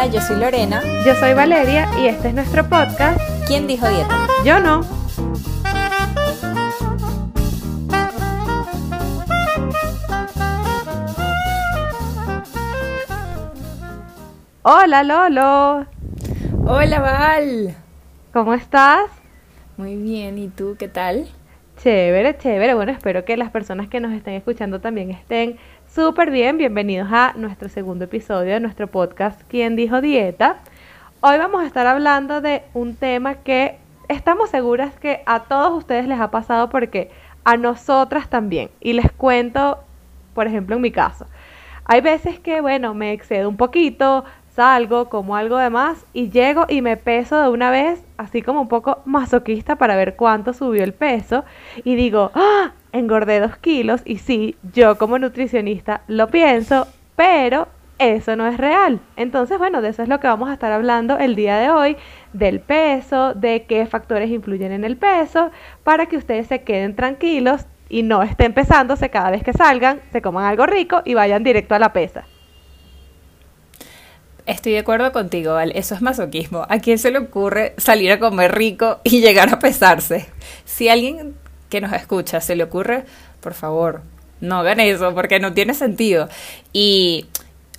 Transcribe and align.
Hola, 0.00 0.12
yo 0.12 0.20
soy 0.20 0.36
Lorena. 0.36 0.80
Yo 1.04 1.12
soy 1.16 1.34
Valeria 1.34 1.88
y 1.98 2.06
este 2.06 2.28
es 2.28 2.34
nuestro 2.34 2.62
podcast. 2.68 3.20
¿Quién 3.48 3.66
dijo 3.66 3.88
dieta? 3.88 4.28
Yo 4.44 4.60
no. 4.60 4.82
Hola 14.62 15.02
Lolo. 15.02 15.86
Hola 16.64 17.00
Val. 17.00 17.74
¿Cómo 18.32 18.54
estás? 18.54 19.10
Muy 19.76 19.96
bien, 19.96 20.38
¿y 20.38 20.46
tú 20.46 20.76
qué 20.78 20.86
tal? 20.86 21.28
Chévere, 21.82 22.38
chévere. 22.38 22.74
Bueno, 22.74 22.92
espero 22.92 23.24
que 23.24 23.36
las 23.36 23.50
personas 23.50 23.88
que 23.88 23.98
nos 23.98 24.12
estén 24.12 24.34
escuchando 24.34 24.80
también 24.80 25.10
estén 25.10 25.58
súper 25.94 26.30
bien. 26.30 26.58
Bienvenidos 26.58 27.08
a 27.10 27.32
nuestro 27.36 27.68
segundo 27.68 28.04
episodio 28.04 28.52
de 28.52 28.60
nuestro 28.60 28.86
podcast 28.86 29.40
¿Quién 29.48 29.76
dijo 29.76 30.00
dieta? 30.00 30.58
Hoy 31.20 31.38
vamos 31.38 31.62
a 31.62 31.66
estar 31.66 31.86
hablando 31.86 32.40
de 32.40 32.62
un 32.74 32.94
tema 32.94 33.36
que 33.36 33.78
estamos 34.08 34.50
seguras 34.50 34.94
que 34.98 35.22
a 35.26 35.44
todos 35.44 35.76
ustedes 35.76 36.06
les 36.06 36.20
ha 36.20 36.30
pasado 36.30 36.68
porque 36.68 37.10
a 37.44 37.56
nosotras 37.56 38.28
también. 38.28 38.70
Y 38.80 38.92
les 38.92 39.10
cuento, 39.10 39.78
por 40.34 40.46
ejemplo, 40.46 40.76
en 40.76 40.82
mi 40.82 40.90
caso. 40.90 41.26
Hay 41.84 42.00
veces 42.00 42.38
que, 42.38 42.60
bueno, 42.60 42.94
me 42.94 43.12
excedo 43.12 43.48
un 43.48 43.56
poquito, 43.56 44.24
salgo, 44.54 45.08
como 45.08 45.36
algo 45.36 45.56
de 45.56 45.70
más 45.70 46.04
y 46.12 46.30
llego 46.30 46.66
y 46.68 46.82
me 46.82 46.96
peso 46.96 47.40
de 47.40 47.48
una 47.48 47.70
vez, 47.70 48.02
así 48.18 48.42
como 48.42 48.60
un 48.60 48.68
poco 48.68 49.00
masoquista 49.06 49.76
para 49.76 49.96
ver 49.96 50.16
cuánto 50.16 50.52
subió 50.52 50.84
el 50.84 50.92
peso 50.92 51.44
y 51.82 51.94
digo, 51.94 52.30
¡ah! 52.34 52.72
Engordé 52.92 53.40
dos 53.40 53.56
kilos 53.56 54.00
y 54.04 54.18
sí, 54.18 54.56
yo 54.72 54.96
como 54.96 55.18
nutricionista 55.18 56.02
lo 56.06 56.28
pienso, 56.28 56.88
pero 57.16 57.68
eso 57.98 58.36
no 58.36 58.46
es 58.46 58.56
real. 58.56 59.00
Entonces, 59.16 59.58
bueno, 59.58 59.82
de 59.82 59.90
eso 59.90 60.02
es 60.02 60.08
lo 60.08 60.20
que 60.20 60.26
vamos 60.26 60.48
a 60.48 60.54
estar 60.54 60.72
hablando 60.72 61.18
el 61.18 61.34
día 61.34 61.58
de 61.58 61.70
hoy, 61.70 61.96
del 62.32 62.60
peso, 62.60 63.34
de 63.34 63.64
qué 63.68 63.86
factores 63.86 64.30
influyen 64.30 64.72
en 64.72 64.84
el 64.84 64.96
peso, 64.96 65.50
para 65.84 66.06
que 66.06 66.16
ustedes 66.16 66.46
se 66.46 66.62
queden 66.62 66.94
tranquilos 66.94 67.66
y 67.88 68.02
no 68.02 68.22
estén 68.22 68.52
pesándose 68.52 69.10
cada 69.10 69.30
vez 69.30 69.42
que 69.42 69.52
salgan, 69.52 70.00
se 70.12 70.22
coman 70.22 70.44
algo 70.44 70.66
rico 70.66 71.02
y 71.04 71.14
vayan 71.14 71.42
directo 71.42 71.74
a 71.74 71.78
la 71.78 71.92
pesa. 71.92 72.24
Estoy 74.46 74.72
de 74.72 74.78
acuerdo 74.78 75.12
contigo, 75.12 75.52
Val. 75.52 75.72
Eso 75.74 75.94
es 75.94 76.00
masoquismo. 76.00 76.64
¿A 76.70 76.78
quién 76.78 76.98
se 76.98 77.10
le 77.10 77.18
ocurre 77.18 77.74
salir 77.76 78.10
a 78.12 78.18
comer 78.18 78.54
rico 78.54 79.00
y 79.04 79.20
llegar 79.20 79.52
a 79.52 79.58
pesarse? 79.58 80.26
Si 80.64 80.88
alguien 80.88 81.34
que 81.68 81.80
nos 81.80 81.92
escucha 81.92 82.40
se 82.40 82.56
le 82.56 82.64
ocurre, 82.64 83.04
por 83.40 83.54
favor, 83.54 84.02
no 84.40 84.58
hagan 84.58 84.80
eso 84.80 85.14
porque 85.14 85.40
no 85.40 85.52
tiene 85.52 85.74
sentido. 85.74 86.28
Y 86.72 87.26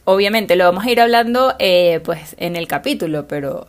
obviamente 0.06 0.56
lo 0.56 0.66
vamos 0.66 0.86
a 0.86 0.92
ir 0.92 1.00
hablando 1.02 1.56
eh, 1.59 2.02
pues 2.04 2.36
en 2.40 2.56
el 2.56 2.67
capítulo, 2.67 3.28
pero 3.28 3.67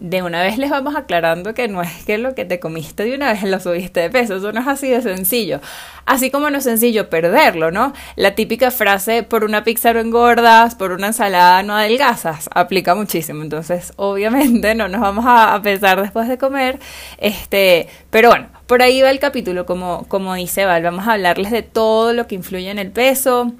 de 0.00 0.22
una 0.22 0.42
vez 0.42 0.58
les 0.58 0.70
vamos 0.70 0.94
aclarando 0.94 1.54
que 1.54 1.66
no 1.66 1.82
es 1.82 2.04
que 2.04 2.18
lo 2.18 2.34
que 2.34 2.44
te 2.44 2.60
comiste 2.60 3.04
de 3.04 3.16
una 3.16 3.32
vez 3.32 3.42
lo 3.42 3.58
subiste 3.58 4.00
de 4.00 4.10
peso, 4.10 4.36
eso 4.36 4.52
no 4.52 4.60
es 4.60 4.66
así 4.68 4.88
de 4.88 5.02
sencillo. 5.02 5.60
Así 6.06 6.30
como 6.30 6.50
no 6.50 6.58
es 6.58 6.64
sencillo 6.64 7.10
perderlo, 7.10 7.70
¿no? 7.70 7.92
La 8.16 8.34
típica 8.34 8.70
frase, 8.70 9.24
por 9.24 9.44
una 9.44 9.64
pizza 9.64 9.92
no 9.92 10.00
engordas, 10.00 10.74
por 10.76 10.92
una 10.92 11.08
ensalada 11.08 11.62
no 11.62 11.76
adelgazas, 11.76 12.48
aplica 12.54 12.94
muchísimo. 12.94 13.42
Entonces, 13.42 13.92
obviamente 13.96 14.74
no 14.74 14.88
nos 14.88 15.00
vamos 15.00 15.24
a, 15.26 15.60
pesar 15.62 16.00
después 16.00 16.28
de 16.28 16.38
comer, 16.38 16.78
este, 17.18 17.88
pero 18.10 18.30
bueno, 18.30 18.48
por 18.68 18.82
ahí 18.82 19.00
va 19.00 19.10
el 19.10 19.18
capítulo, 19.18 19.64
como, 19.64 20.04
como 20.08 20.34
dice 20.34 20.66
Val, 20.66 20.82
vamos 20.82 21.08
a 21.08 21.14
hablarles 21.14 21.50
de 21.50 21.62
todo 21.62 22.12
lo 22.12 22.26
que 22.26 22.34
influye 22.34 22.70
en 22.70 22.78
el 22.78 22.92
peso, 22.92 23.52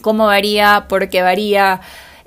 cómo 0.00 0.26
varía, 0.26 0.86
por 0.88 1.08
qué 1.08 1.22
varía, 1.22 1.80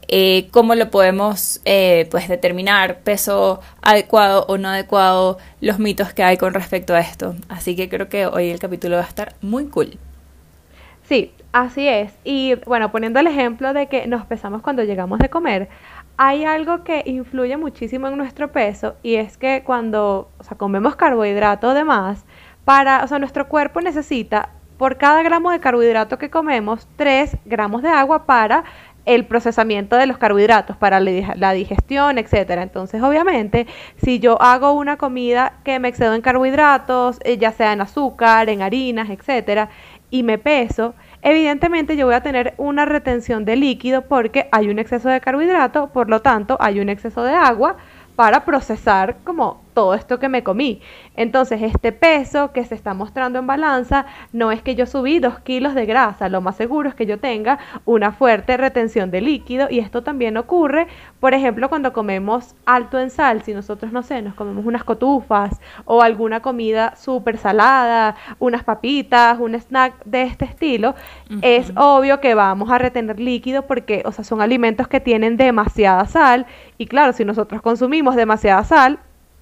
eh, 0.10 0.50
cómo 0.52 0.76
lo 0.76 0.92
podemos 0.92 1.62
eh, 1.64 2.06
pues 2.12 2.28
determinar, 2.28 3.00
peso 3.00 3.62
adecuado 3.82 4.46
o 4.50 4.58
no 4.58 4.68
adecuado, 4.68 5.38
los 5.62 5.80
mitos 5.80 6.14
que 6.14 6.22
hay 6.22 6.36
con 6.36 6.54
respecto 6.54 6.94
a 6.94 7.00
esto. 7.00 7.34
Así 7.48 7.78
que 7.78 7.88
creo 7.88 8.10
que 8.10 8.26
hoy 8.26 8.50
el 8.50 8.60
capítulo 8.60 8.98
va 8.98 9.04
a 9.04 9.08
estar 9.08 9.36
muy 9.42 9.68
cool. 9.68 9.98
Sí, 11.08 11.32
así 11.54 11.88
es. 11.88 12.12
Y 12.26 12.56
bueno, 12.66 12.92
poniendo 12.92 13.22
el 13.22 13.28
ejemplo 13.28 13.72
de 13.72 13.88
que 13.88 14.06
nos 14.06 14.26
pesamos 14.26 14.62
cuando 14.62 14.84
llegamos 14.84 15.20
de 15.20 15.30
comer, 15.30 15.70
hay 16.18 16.46
algo 16.46 16.84
que 16.84 17.04
influye 17.06 17.56
muchísimo 17.58 18.08
en 18.08 18.18
nuestro 18.18 18.52
peso 18.52 18.96
y 19.04 19.16
es 19.16 19.38
que 19.38 19.64
cuando 19.64 20.30
o 20.40 20.44
sea, 20.44 20.58
comemos 20.58 20.96
carbohidrato 20.96 21.74
de 21.74 21.84
más, 21.84 22.26
para, 22.66 23.04
o 23.04 23.08
sea, 23.08 23.20
nuestro 23.20 23.48
cuerpo 23.48 23.80
necesita 23.82 24.50
por 24.78 24.98
cada 24.98 25.24
gramo 25.24 25.52
de 25.52 25.60
carbohidrato 25.60 26.18
que 26.18 26.30
comemos 26.30 26.88
3 26.98 27.38
gramos 27.46 27.82
de 27.84 27.90
agua 27.90 28.26
para 28.26 28.64
el 29.06 29.26
procesamiento 29.26 29.96
de 29.96 30.06
los 30.06 30.18
carbohidratos 30.18 30.76
para 30.76 31.00
la 31.00 31.54
digestión, 31.54 32.18
etcétera. 32.18 32.62
Entonces, 32.62 33.02
obviamente, 33.02 33.66
si 34.04 34.20
yo 34.20 34.42
hago 34.42 34.74
una 34.74 34.98
comida 34.98 35.54
que 35.64 35.80
me 35.80 35.88
excedo 35.88 36.14
en 36.14 36.22
carbohidratos, 36.22 37.20
eh, 37.24 37.38
ya 37.38 37.54
sea 37.54 37.72
en 37.72 37.80
azúcar, 37.80 38.50
en 38.50 38.62
harinas, 38.62 39.10
etcétera, 39.10 39.70
y 40.10 40.24
me 40.24 40.38
peso, 40.38 40.94
evidentemente 41.22 41.98
yo 41.98 42.06
voy 42.06 42.16
a 42.16 42.24
tener 42.24 42.54
una 42.58 42.86
retención 42.86 43.46
de 43.46 43.56
líquido 43.56 44.04
porque 44.04 44.50
hay 44.52 44.70
un 44.70 44.80
exceso 44.80 45.10
de 45.10 45.22
carbohidrato, 45.22 45.88
por 45.88 46.10
lo 46.10 46.22
tanto, 46.22 46.58
hay 46.60 46.80
un 46.80 46.90
exceso 46.90 47.24
de 47.24 47.34
agua 47.34 47.78
para 48.16 48.46
procesar 48.46 49.18
como 49.24 49.62
todo 49.78 49.94
esto 49.94 50.18
que 50.18 50.28
me 50.28 50.42
comí. 50.42 50.82
Entonces, 51.16 51.62
este 51.62 51.92
peso 51.92 52.52
que 52.52 52.66
se 52.66 52.74
está 52.74 52.96
mostrando 52.96 53.38
en 53.38 53.46
balanza 53.46 54.08
no 54.34 54.52
es 54.52 54.64
que 54.64 54.74
yo 54.74 54.88
subí 54.88 55.20
dos 55.20 55.38
kilos 55.42 55.76
de 55.76 55.86
grasa, 55.86 56.30
lo 56.30 56.42
más 56.42 56.56
seguro 56.56 56.90
es 56.90 56.96
que 56.96 57.06
yo 57.06 57.20
tenga 57.20 57.60
una 57.86 58.12
fuerte 58.12 58.58
retención 58.58 59.12
de 59.12 59.22
líquido 59.22 59.68
y 59.70 59.78
esto 59.78 60.02
también 60.02 60.36
ocurre, 60.36 60.88
por 61.20 61.36
ejemplo, 61.36 61.70
cuando 61.70 61.94
comemos 61.94 62.56
alto 62.66 62.98
en 62.98 63.12
sal, 63.12 63.44
si 63.44 63.54
nosotros, 63.54 63.92
no 63.92 64.02
sé, 64.02 64.24
nos 64.24 64.34
comemos 64.34 64.66
unas 64.66 64.84
cotufas 64.84 65.62
o 65.86 66.02
alguna 66.02 66.40
comida 66.40 66.96
súper 66.96 67.38
salada, 67.38 68.16
unas 68.40 68.64
papitas, 68.64 69.38
un 69.40 69.54
snack 69.54 69.94
de 70.06 70.24
este 70.24 70.46
estilo, 70.46 70.96
es 71.44 71.72
obvio 71.76 72.20
que 72.20 72.34
vamos 72.34 72.72
a 72.72 72.80
retener 72.80 73.20
líquido 73.20 73.68
porque, 73.68 74.02
o 74.06 74.12
sea, 74.12 74.24
son 74.24 74.42
alimentos 74.42 74.88
que 74.88 75.00
tienen 75.00 75.38
demasiada 75.38 76.04
sal 76.08 76.48
y 76.80 76.88
claro, 76.88 77.14
si 77.14 77.24
nosotros 77.26 77.62
consumimos 77.62 78.16
demasiada 78.16 78.64
sal, 78.64 78.98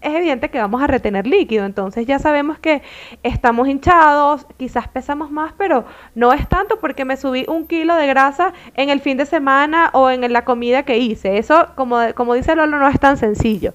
es 0.05 0.13
evidente 0.13 0.49
que 0.49 0.59
vamos 0.59 0.81
a 0.81 0.87
retener 0.87 1.25
líquido. 1.27 1.65
Entonces 1.65 2.05
ya 2.05 2.19
sabemos 2.19 2.59
que 2.59 2.81
estamos 3.23 3.67
hinchados, 3.67 4.45
quizás 4.57 4.87
pesamos 4.87 5.31
más, 5.31 5.53
pero 5.57 5.85
no 6.13 6.31
es 6.31 6.47
tanto 6.47 6.79
porque 6.79 7.05
me 7.05 7.17
subí 7.17 7.45
un 7.47 7.67
kilo 7.67 7.95
de 7.95 8.07
grasa 8.07 8.53
en 8.75 8.89
el 8.89 9.01
fin 9.01 9.17
de 9.17 9.25
semana 9.25 9.89
o 9.93 10.09
en 10.09 10.31
la 10.31 10.45
comida 10.45 10.83
que 10.83 10.99
hice. 10.99 11.37
Eso, 11.37 11.67
como, 11.75 11.97
como 12.13 12.35
dice 12.35 12.55
Lolo, 12.55 12.77
no 12.77 12.87
es 12.87 12.99
tan 12.99 13.17
sencillo. 13.17 13.73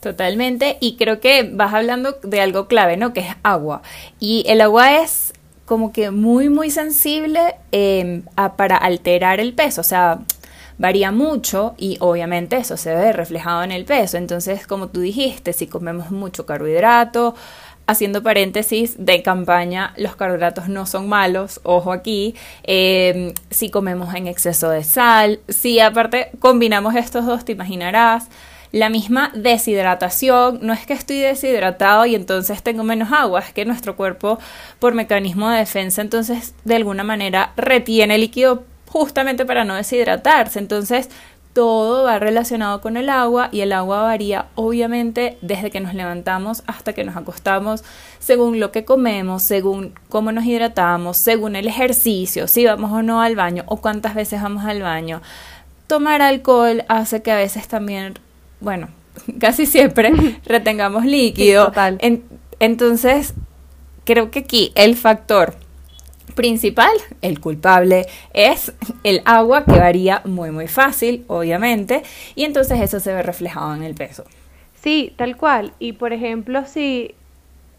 Totalmente, 0.00 0.76
y 0.80 0.96
creo 0.96 1.18
que 1.18 1.50
vas 1.50 1.72
hablando 1.72 2.12
de 2.22 2.40
algo 2.42 2.68
clave, 2.68 2.98
¿no? 2.98 3.14
Que 3.14 3.20
es 3.20 3.34
agua. 3.42 3.80
Y 4.20 4.44
el 4.48 4.60
agua 4.60 4.98
es 5.00 5.32
como 5.64 5.92
que 5.92 6.10
muy, 6.10 6.50
muy 6.50 6.70
sensible 6.70 7.54
em, 7.72 8.22
para 8.56 8.76
alterar 8.76 9.40
el 9.40 9.54
peso. 9.54 9.80
O 9.80 9.84
sea, 9.84 10.20
varía 10.78 11.12
mucho 11.12 11.74
y 11.78 11.96
obviamente 12.00 12.56
eso 12.56 12.76
se 12.76 12.94
ve 12.94 13.12
reflejado 13.12 13.62
en 13.62 13.72
el 13.72 13.84
peso. 13.84 14.16
Entonces, 14.16 14.66
como 14.66 14.88
tú 14.88 15.00
dijiste, 15.00 15.52
si 15.52 15.66
comemos 15.66 16.10
mucho 16.10 16.46
carbohidrato, 16.46 17.34
haciendo 17.86 18.22
paréntesis 18.22 18.94
de 18.98 19.22
campaña, 19.22 19.92
los 19.96 20.16
carbohidratos 20.16 20.68
no 20.68 20.86
son 20.86 21.08
malos, 21.08 21.60
ojo 21.64 21.92
aquí, 21.92 22.34
em, 22.62 23.34
si 23.50 23.70
comemos 23.70 24.14
en 24.14 24.26
exceso 24.26 24.70
de 24.70 24.84
sal, 24.84 25.40
si 25.48 25.80
aparte 25.80 26.30
combinamos 26.38 26.94
estos 26.96 27.26
dos, 27.26 27.44
te 27.44 27.52
imaginarás, 27.52 28.28
la 28.72 28.88
misma 28.88 29.30
deshidratación, 29.34 30.58
no 30.62 30.72
es 30.72 30.84
que 30.84 30.94
estoy 30.94 31.20
deshidratado 31.20 32.06
y 32.06 32.16
entonces 32.16 32.60
tengo 32.62 32.82
menos 32.82 33.12
agua, 33.12 33.40
es 33.40 33.52
que 33.52 33.64
nuestro 33.64 33.94
cuerpo 33.94 34.40
por 34.80 34.94
mecanismo 34.94 35.48
de 35.48 35.58
defensa 35.58 36.02
entonces 36.02 36.54
de 36.64 36.74
alguna 36.74 37.04
manera 37.04 37.52
retiene 37.56 38.18
líquido 38.18 38.64
justamente 38.94 39.44
para 39.44 39.64
no 39.64 39.74
deshidratarse. 39.74 40.60
Entonces, 40.60 41.10
todo 41.52 42.04
va 42.04 42.20
relacionado 42.20 42.80
con 42.80 42.96
el 42.96 43.08
agua 43.10 43.48
y 43.50 43.60
el 43.60 43.72
agua 43.72 44.02
varía 44.02 44.46
obviamente 44.54 45.36
desde 45.40 45.72
que 45.72 45.80
nos 45.80 45.94
levantamos 45.94 46.62
hasta 46.68 46.92
que 46.92 47.02
nos 47.02 47.16
acostamos, 47.16 47.82
según 48.20 48.60
lo 48.60 48.70
que 48.70 48.84
comemos, 48.84 49.42
según 49.42 49.94
cómo 50.08 50.30
nos 50.30 50.44
hidratamos, 50.44 51.16
según 51.16 51.56
el 51.56 51.66
ejercicio, 51.66 52.46
si 52.46 52.64
vamos 52.64 52.92
o 52.92 53.02
no 53.02 53.20
al 53.20 53.34
baño 53.34 53.64
o 53.66 53.78
cuántas 53.78 54.14
veces 54.14 54.40
vamos 54.40 54.64
al 54.64 54.80
baño. 54.80 55.22
Tomar 55.88 56.22
alcohol 56.22 56.84
hace 56.88 57.20
que 57.20 57.32
a 57.32 57.36
veces 57.36 57.66
también, 57.66 58.14
bueno, 58.60 58.88
casi 59.40 59.66
siempre 59.66 60.12
retengamos 60.46 61.04
líquido. 61.04 61.72
entonces, 62.60 63.34
creo 64.04 64.30
que 64.30 64.40
aquí 64.40 64.70
el 64.76 64.96
factor 64.96 65.63
principal, 66.34 66.92
el 67.22 67.40
culpable, 67.40 68.06
es 68.32 68.72
el 69.02 69.22
agua 69.24 69.64
que 69.64 69.78
varía 69.78 70.22
muy 70.24 70.50
muy 70.50 70.68
fácil, 70.68 71.24
obviamente, 71.28 72.02
y 72.34 72.44
entonces 72.44 72.80
eso 72.80 73.00
se 73.00 73.12
ve 73.12 73.22
reflejado 73.22 73.74
en 73.74 73.82
el 73.82 73.94
peso. 73.94 74.24
Sí, 74.82 75.12
tal 75.16 75.36
cual. 75.36 75.72
Y 75.78 75.92
por 75.92 76.12
ejemplo, 76.12 76.64
si 76.66 77.14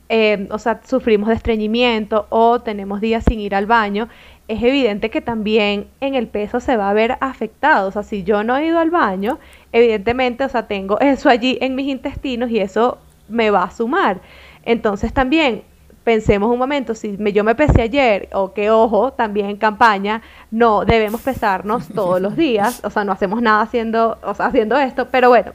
eh, 0.10 0.48
o 0.52 0.60
sea, 0.60 0.82
sufrimos 0.86 1.30
de 1.30 1.36
estreñimiento 1.36 2.28
o 2.30 2.62
tenemos 2.62 3.02
días 3.02 3.24
sin 3.28 3.40
ir 3.40 3.56
al 3.56 3.66
baño, 3.66 4.08
es 4.48 4.62
evidente 4.62 5.10
que 5.10 5.22
también 5.22 5.88
en 6.00 6.14
el 6.14 6.28
peso 6.28 6.60
se 6.60 6.78
va 6.78 6.90
a 6.90 6.94
ver 6.94 7.18
afectado. 7.22 7.88
O 7.88 7.92
sea, 7.92 8.04
si 8.04 8.24
yo 8.24 8.44
no 8.44 8.56
he 8.56 8.68
ido 8.68 8.80
al 8.80 8.92
baño, 8.92 9.40
evidentemente, 9.72 10.44
o 10.44 10.50
sea, 10.50 10.68
tengo 10.68 11.00
eso 11.02 11.30
allí 11.30 11.58
en 11.62 11.76
mis 11.76 11.88
intestinos 11.88 12.52
y 12.52 12.60
eso 12.60 13.00
me 13.28 13.50
va 13.50 13.64
a 13.64 13.72
sumar. 13.72 14.22
Entonces 14.64 15.14
también 15.14 15.64
pensemos 16.06 16.50
un 16.50 16.60
momento, 16.60 16.94
si 16.96 17.18
yo 17.34 17.44
me 17.44 17.56
pesé 17.56 17.82
ayer, 17.82 18.30
o 18.32 18.54
que 18.54 18.70
ojo, 18.70 19.12
también 19.12 19.48
en 19.50 19.58
campaña, 19.58 20.22
no 20.52 20.86
debemos 20.86 21.22
pesarnos 21.22 21.88
todos 21.94 22.22
los 22.22 22.38
días, 22.38 22.82
o 22.86 22.90
sea, 22.90 23.04
no 23.04 23.12
hacemos 23.12 23.42
nada 23.42 23.62
haciendo, 23.62 24.18
o 24.24 24.34
sea, 24.34 24.46
haciendo 24.46 24.78
esto, 24.78 25.10
pero 25.12 25.30
bueno, 25.30 25.52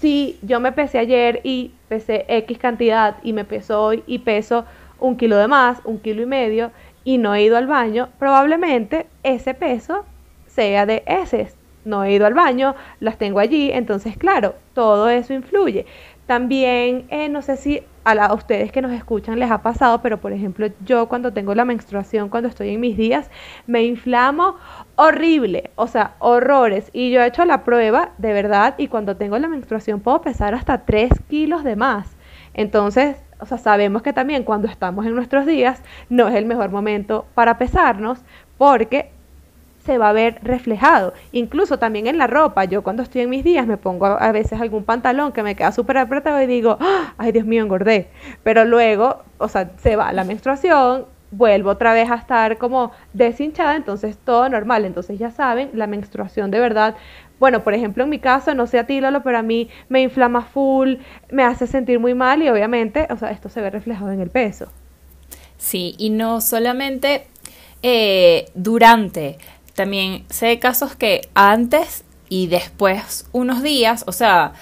si 0.00 0.38
yo 0.42 0.58
me 0.58 0.72
pesé 0.72 0.98
ayer 0.98 1.40
y 1.44 1.72
pesé 1.88 2.24
X 2.26 2.58
cantidad 2.58 3.18
y 3.22 3.34
me 3.34 3.44
peso 3.44 3.80
hoy 3.80 4.02
y 4.06 4.20
peso 4.20 4.64
un 4.98 5.16
kilo 5.16 5.36
de 5.36 5.46
más, 5.46 5.78
un 5.84 6.00
kilo 6.00 6.22
y 6.22 6.26
medio, 6.26 6.72
y 7.04 7.18
no 7.18 7.34
he 7.34 7.42
ido 7.42 7.56
al 7.56 7.66
baño, 7.66 8.08
probablemente 8.18 9.06
ese 9.22 9.54
peso 9.54 10.04
sea 10.46 10.86
de 10.86 11.02
heces. 11.06 11.54
No 11.84 12.04
he 12.04 12.12
ido 12.12 12.26
al 12.26 12.34
baño, 12.34 12.76
las 13.00 13.18
tengo 13.18 13.40
allí, 13.40 13.70
entonces 13.72 14.16
claro, 14.16 14.54
todo 14.72 15.08
eso 15.08 15.34
influye. 15.34 15.84
También, 16.32 17.04
eh, 17.10 17.28
no 17.28 17.42
sé 17.42 17.58
si 17.58 17.82
a, 18.04 18.32
ustedes 18.32 18.72
que 18.72 18.80
nos 18.80 18.90
escuchan 18.92 19.38
les 19.38 19.50
ha 19.50 19.60
pasado, 19.60 20.00
pero 20.00 20.18
por 20.18 20.32
ejemplo 20.32 20.66
yo 20.82 21.06
cuando 21.06 21.34
tengo 21.34 21.54
la 21.54 21.66
menstruación, 21.66 22.30
cuando 22.30 22.48
estoy 22.48 22.70
en 22.70 22.80
mis 22.80 22.96
días, 22.96 23.30
me 23.66 23.84
inflamo 23.84 24.56
horrible, 24.96 25.72
o 25.74 25.86
sea, 25.88 26.14
horrores. 26.20 26.88
Y 26.94 27.10
yo 27.10 27.20
he 27.20 27.26
hecho 27.26 27.44
la 27.44 27.64
prueba, 27.64 28.12
de 28.16 28.32
verdad, 28.32 28.76
y 28.78 28.88
cuando 28.88 29.18
tengo 29.18 29.38
la 29.38 29.46
menstruación 29.46 30.00
puedo 30.00 30.22
pesar 30.22 30.54
hasta 30.54 30.86
3 30.86 31.10
kilos 31.28 31.64
de 31.64 31.76
más. 31.76 32.16
Entonces, 32.54 33.18
o 33.38 33.44
sea, 33.44 33.58
sabemos 33.58 34.00
que 34.00 34.14
también 34.14 34.42
cuando 34.44 34.68
estamos 34.68 35.04
en 35.04 35.14
nuestros 35.14 35.44
días 35.44 35.82
no 36.08 36.28
es 36.28 36.34
el 36.34 36.46
mejor 36.46 36.70
momento 36.70 37.26
para 37.34 37.58
pesarnos 37.58 38.24
porque 38.56 39.10
se 39.84 39.98
va 39.98 40.10
a 40.10 40.12
ver 40.12 40.38
reflejado. 40.42 41.12
Incluso 41.32 41.78
también 41.78 42.06
en 42.06 42.18
la 42.18 42.26
ropa. 42.26 42.64
Yo 42.64 42.82
cuando 42.82 43.02
estoy 43.02 43.22
en 43.22 43.30
mis 43.30 43.44
días 43.44 43.66
me 43.66 43.76
pongo 43.76 44.06
a 44.06 44.32
veces 44.32 44.60
algún 44.60 44.84
pantalón 44.84 45.32
que 45.32 45.42
me 45.42 45.54
queda 45.54 45.72
súper 45.72 45.98
apretado 45.98 46.40
y 46.40 46.46
digo, 46.46 46.78
¡Ah! 46.80 47.14
ay 47.18 47.32
Dios 47.32 47.46
mío, 47.46 47.62
engordé. 47.62 48.08
Pero 48.42 48.64
luego, 48.64 49.22
o 49.38 49.48
sea, 49.48 49.70
se 49.78 49.96
va 49.96 50.12
la 50.12 50.24
menstruación, 50.24 51.06
vuelvo 51.30 51.70
otra 51.70 51.94
vez 51.94 52.10
a 52.10 52.16
estar 52.16 52.58
como 52.58 52.92
deshinchada, 53.12 53.76
entonces 53.76 54.16
todo 54.16 54.48
normal. 54.48 54.84
Entonces 54.84 55.18
ya 55.18 55.30
saben, 55.30 55.70
la 55.74 55.86
menstruación 55.86 56.50
de 56.50 56.60
verdad 56.60 56.96
bueno, 57.42 57.64
por 57.64 57.74
ejemplo, 57.74 58.04
en 58.04 58.08
mi 58.08 58.20
caso, 58.20 58.54
no 58.54 58.68
sé 58.68 58.78
a 58.78 58.86
ti, 58.86 59.00
Lolo, 59.00 59.24
pero 59.24 59.36
a 59.36 59.42
mí 59.42 59.68
me 59.88 60.00
inflama 60.00 60.42
full, 60.42 60.94
me 61.28 61.42
hace 61.42 61.66
sentir 61.66 61.98
muy 61.98 62.14
mal 62.14 62.40
y 62.40 62.48
obviamente, 62.48 63.08
o 63.10 63.16
sea, 63.16 63.32
esto 63.32 63.48
se 63.48 63.60
ve 63.60 63.68
reflejado 63.68 64.12
en 64.12 64.20
el 64.20 64.30
peso. 64.30 64.68
Sí, 65.58 65.96
y 65.98 66.10
no 66.10 66.40
solamente 66.40 67.26
eh, 67.82 68.48
durante, 68.54 69.38
también 69.74 70.24
sé 70.30 70.58
casos 70.58 70.94
que 70.94 71.28
antes 71.34 72.04
y 72.28 72.46
después 72.46 73.26
unos 73.32 73.62
días, 73.62 74.04
o 74.06 74.12
sea, 74.12 74.52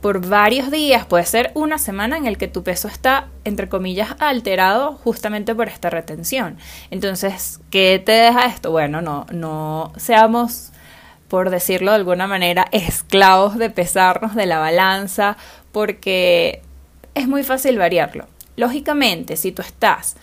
por 0.00 0.26
varios 0.26 0.70
días, 0.70 1.06
puede 1.06 1.24
ser 1.24 1.50
una 1.54 1.78
semana 1.78 2.16
en 2.16 2.26
el 2.26 2.38
que 2.38 2.46
tu 2.46 2.62
peso 2.62 2.86
está, 2.86 3.26
entre 3.44 3.68
comillas, 3.68 4.14
alterado 4.20 4.92
justamente 5.02 5.54
por 5.54 5.68
esta 5.68 5.90
retención. 5.90 6.56
Entonces, 6.90 7.60
¿qué 7.70 8.00
te 8.04 8.12
deja 8.12 8.46
esto? 8.46 8.70
Bueno, 8.70 9.02
no, 9.02 9.26
no 9.32 9.92
seamos 9.96 10.70
por 11.28 11.50
decirlo 11.50 11.90
de 11.90 11.96
alguna 11.96 12.26
manera, 12.26 12.66
esclavos 12.72 13.58
de 13.58 13.70
pesarnos 13.70 14.34
de 14.34 14.46
la 14.46 14.58
balanza, 14.58 15.36
porque 15.72 16.62
es 17.14 17.28
muy 17.28 17.42
fácil 17.42 17.78
variarlo. 17.78 18.26
Lógicamente, 18.56 19.36
si 19.36 19.52
tú 19.52 19.62
estás 19.62 20.16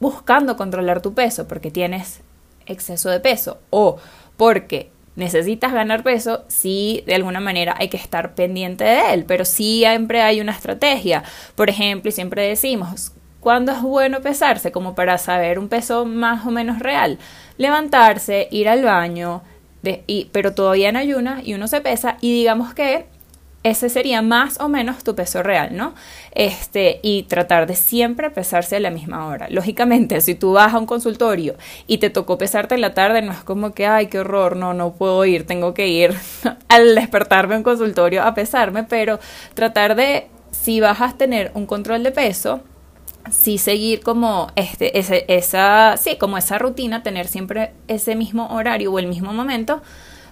buscando 0.00 0.56
controlar 0.56 1.00
tu 1.00 1.14
peso 1.14 1.48
porque 1.48 1.70
tienes 1.70 2.20
exceso 2.70 3.10
de 3.10 3.20
peso 3.20 3.58
o 3.70 3.96
porque 4.36 4.90
necesitas 5.16 5.72
ganar 5.72 6.02
peso, 6.02 6.44
sí, 6.48 7.02
de 7.06 7.14
alguna 7.14 7.40
manera 7.40 7.74
hay 7.78 7.88
que 7.88 7.96
estar 7.96 8.34
pendiente 8.34 8.84
de 8.84 9.12
él, 9.12 9.24
pero 9.26 9.44
siempre 9.44 10.22
hay 10.22 10.40
una 10.40 10.52
estrategia. 10.52 11.22
Por 11.54 11.68
ejemplo, 11.68 12.08
y 12.08 12.12
siempre 12.12 12.46
decimos, 12.46 13.12
¿cuándo 13.40 13.72
es 13.72 13.82
bueno 13.82 14.20
pesarse? 14.20 14.72
Como 14.72 14.94
para 14.94 15.18
saber 15.18 15.58
un 15.58 15.68
peso 15.68 16.06
más 16.06 16.46
o 16.46 16.50
menos 16.50 16.78
real. 16.78 17.18
Levantarse, 17.58 18.48
ir 18.50 18.68
al 18.68 18.82
baño, 18.82 19.42
pero 20.32 20.54
todavía 20.54 20.88
en 20.88 20.96
ayunas 20.96 21.46
y 21.46 21.54
uno 21.54 21.68
se 21.68 21.80
pesa 21.80 22.16
y 22.20 22.32
digamos 22.32 22.74
que 22.74 23.06
ese 23.62 23.90
sería 23.90 24.22
más 24.22 24.58
o 24.58 24.68
menos 24.68 25.04
tu 25.04 25.14
peso 25.14 25.42
real, 25.42 25.76
¿no? 25.76 25.94
Este, 26.32 26.98
y 27.02 27.24
tratar 27.24 27.66
de 27.66 27.76
siempre 27.76 28.30
pesarse 28.30 28.76
a 28.76 28.80
la 28.80 28.90
misma 28.90 29.26
hora. 29.26 29.48
Lógicamente, 29.50 30.20
si 30.22 30.34
tú 30.34 30.52
vas 30.52 30.72
a 30.72 30.78
un 30.78 30.86
consultorio 30.86 31.56
y 31.86 31.98
te 31.98 32.08
tocó 32.08 32.38
pesarte 32.38 32.74
en 32.74 32.80
la 32.80 32.94
tarde, 32.94 33.20
no 33.20 33.32
es 33.32 33.42
como 33.44 33.74
que, 33.74 33.86
ay, 33.86 34.06
qué 34.06 34.20
horror, 34.20 34.56
no, 34.56 34.72
no 34.72 34.92
puedo 34.92 35.24
ir, 35.26 35.46
tengo 35.46 35.74
que 35.74 35.88
ir 35.88 36.14
al 36.68 36.94
despertarme 36.94 37.56
en 37.56 37.62
consultorio 37.62 38.22
a 38.22 38.32
pesarme, 38.32 38.84
pero 38.84 39.20
tratar 39.52 39.94
de, 39.94 40.28
si 40.52 40.80
vas 40.80 41.02
a 41.02 41.12
tener 41.12 41.50
un 41.54 41.66
control 41.66 42.02
de 42.02 42.12
peso, 42.12 42.62
sí 43.30 43.58
seguir 43.58 44.00
como 44.00 44.48
este, 44.56 44.98
ese, 44.98 45.26
esa, 45.28 45.98
sí, 45.98 46.16
como 46.16 46.38
esa 46.38 46.56
rutina, 46.56 47.02
tener 47.02 47.28
siempre 47.28 47.72
ese 47.88 48.16
mismo 48.16 48.48
horario 48.54 48.90
o 48.90 48.98
el 48.98 49.06
mismo 49.06 49.34
momento 49.34 49.82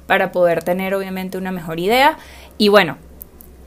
para 0.06 0.32
poder 0.32 0.64
tener 0.64 0.94
obviamente 0.94 1.36
una 1.36 1.52
mejor 1.52 1.78
idea. 1.78 2.16
Y 2.56 2.68
bueno, 2.68 2.96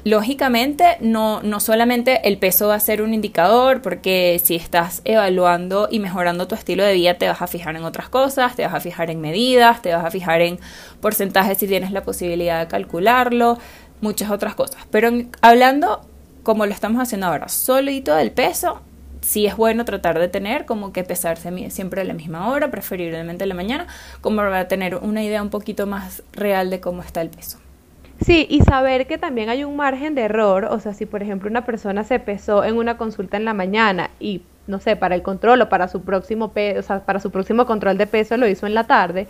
lógicamente 0.03 0.97
no, 0.99 1.41
no 1.43 1.59
solamente 1.59 2.27
el 2.27 2.37
peso 2.37 2.67
va 2.67 2.75
a 2.75 2.79
ser 2.79 3.01
un 3.01 3.13
indicador, 3.13 3.81
porque 3.81 4.39
si 4.43 4.55
estás 4.55 5.01
evaluando 5.05 5.87
y 5.91 5.99
mejorando 5.99 6.47
tu 6.47 6.55
estilo 6.55 6.83
de 6.83 6.93
vida, 6.93 7.15
te 7.15 7.27
vas 7.27 7.41
a 7.41 7.47
fijar 7.47 7.75
en 7.75 7.83
otras 7.83 8.09
cosas, 8.09 8.55
te 8.55 8.63
vas 8.63 8.73
a 8.73 8.79
fijar 8.79 9.09
en 9.09 9.21
medidas, 9.21 9.81
te 9.81 9.93
vas 9.93 10.05
a 10.05 10.11
fijar 10.11 10.41
en 10.41 10.59
porcentajes 10.99 11.57
si 11.57 11.67
tienes 11.67 11.91
la 11.91 12.03
posibilidad 12.03 12.59
de 12.59 12.67
calcularlo, 12.67 13.57
muchas 14.01 14.31
otras 14.31 14.55
cosas. 14.55 14.85
Pero 14.89 15.11
hablando 15.41 16.01
como 16.43 16.65
lo 16.65 16.73
estamos 16.73 17.01
haciendo 17.01 17.27
ahora, 17.27 17.49
solito 17.49 18.15
del 18.15 18.31
peso, 18.31 18.81
sí 19.21 19.45
es 19.45 19.55
bueno 19.55 19.85
tratar 19.85 20.19
de 20.19 20.27
tener 20.27 20.65
como 20.65 20.91
que 20.91 21.03
pesarse 21.03 21.69
siempre 21.69 22.01
a 22.01 22.03
la 22.03 22.13
misma 22.13 22.49
hora, 22.49 22.71
preferiblemente 22.71 23.43
en 23.43 23.49
la 23.49 23.55
mañana, 23.55 23.87
como 24.21 24.37
para 24.37 24.67
tener 24.67 24.95
una 24.95 25.23
idea 25.23 25.41
un 25.41 25.49
poquito 25.49 25.85
más 25.85 26.23
real 26.33 26.69
de 26.69 26.79
cómo 26.79 27.03
está 27.03 27.21
el 27.21 27.29
peso. 27.29 27.59
Sí, 28.25 28.45
y 28.49 28.61
saber 28.61 29.07
que 29.07 29.17
también 29.17 29.49
hay 29.49 29.63
un 29.63 29.75
margen 29.75 30.13
de 30.13 30.21
error, 30.21 30.65
o 30.65 30.79
sea, 30.79 30.93
si 30.93 31.07
por 31.07 31.23
ejemplo 31.23 31.49
una 31.49 31.65
persona 31.65 32.03
se 32.03 32.19
pesó 32.19 32.63
en 32.63 32.77
una 32.77 32.95
consulta 32.95 33.37
en 33.37 33.45
la 33.45 33.53
mañana 33.53 34.11
y 34.19 34.43
no 34.67 34.79
sé, 34.79 34.95
para 34.95 35.15
el 35.15 35.23
control 35.23 35.61
o 35.61 35.69
para 35.69 35.87
su 35.87 36.03
próximo 36.03 36.53
o 36.55 36.81
sea, 36.83 37.03
para 37.03 37.19
su 37.19 37.31
próximo 37.31 37.65
control 37.65 37.97
de 37.97 38.05
peso 38.05 38.37
lo 38.37 38.47
hizo 38.47 38.67
en 38.67 38.75
la 38.75 38.85
tarde, 38.85 39.27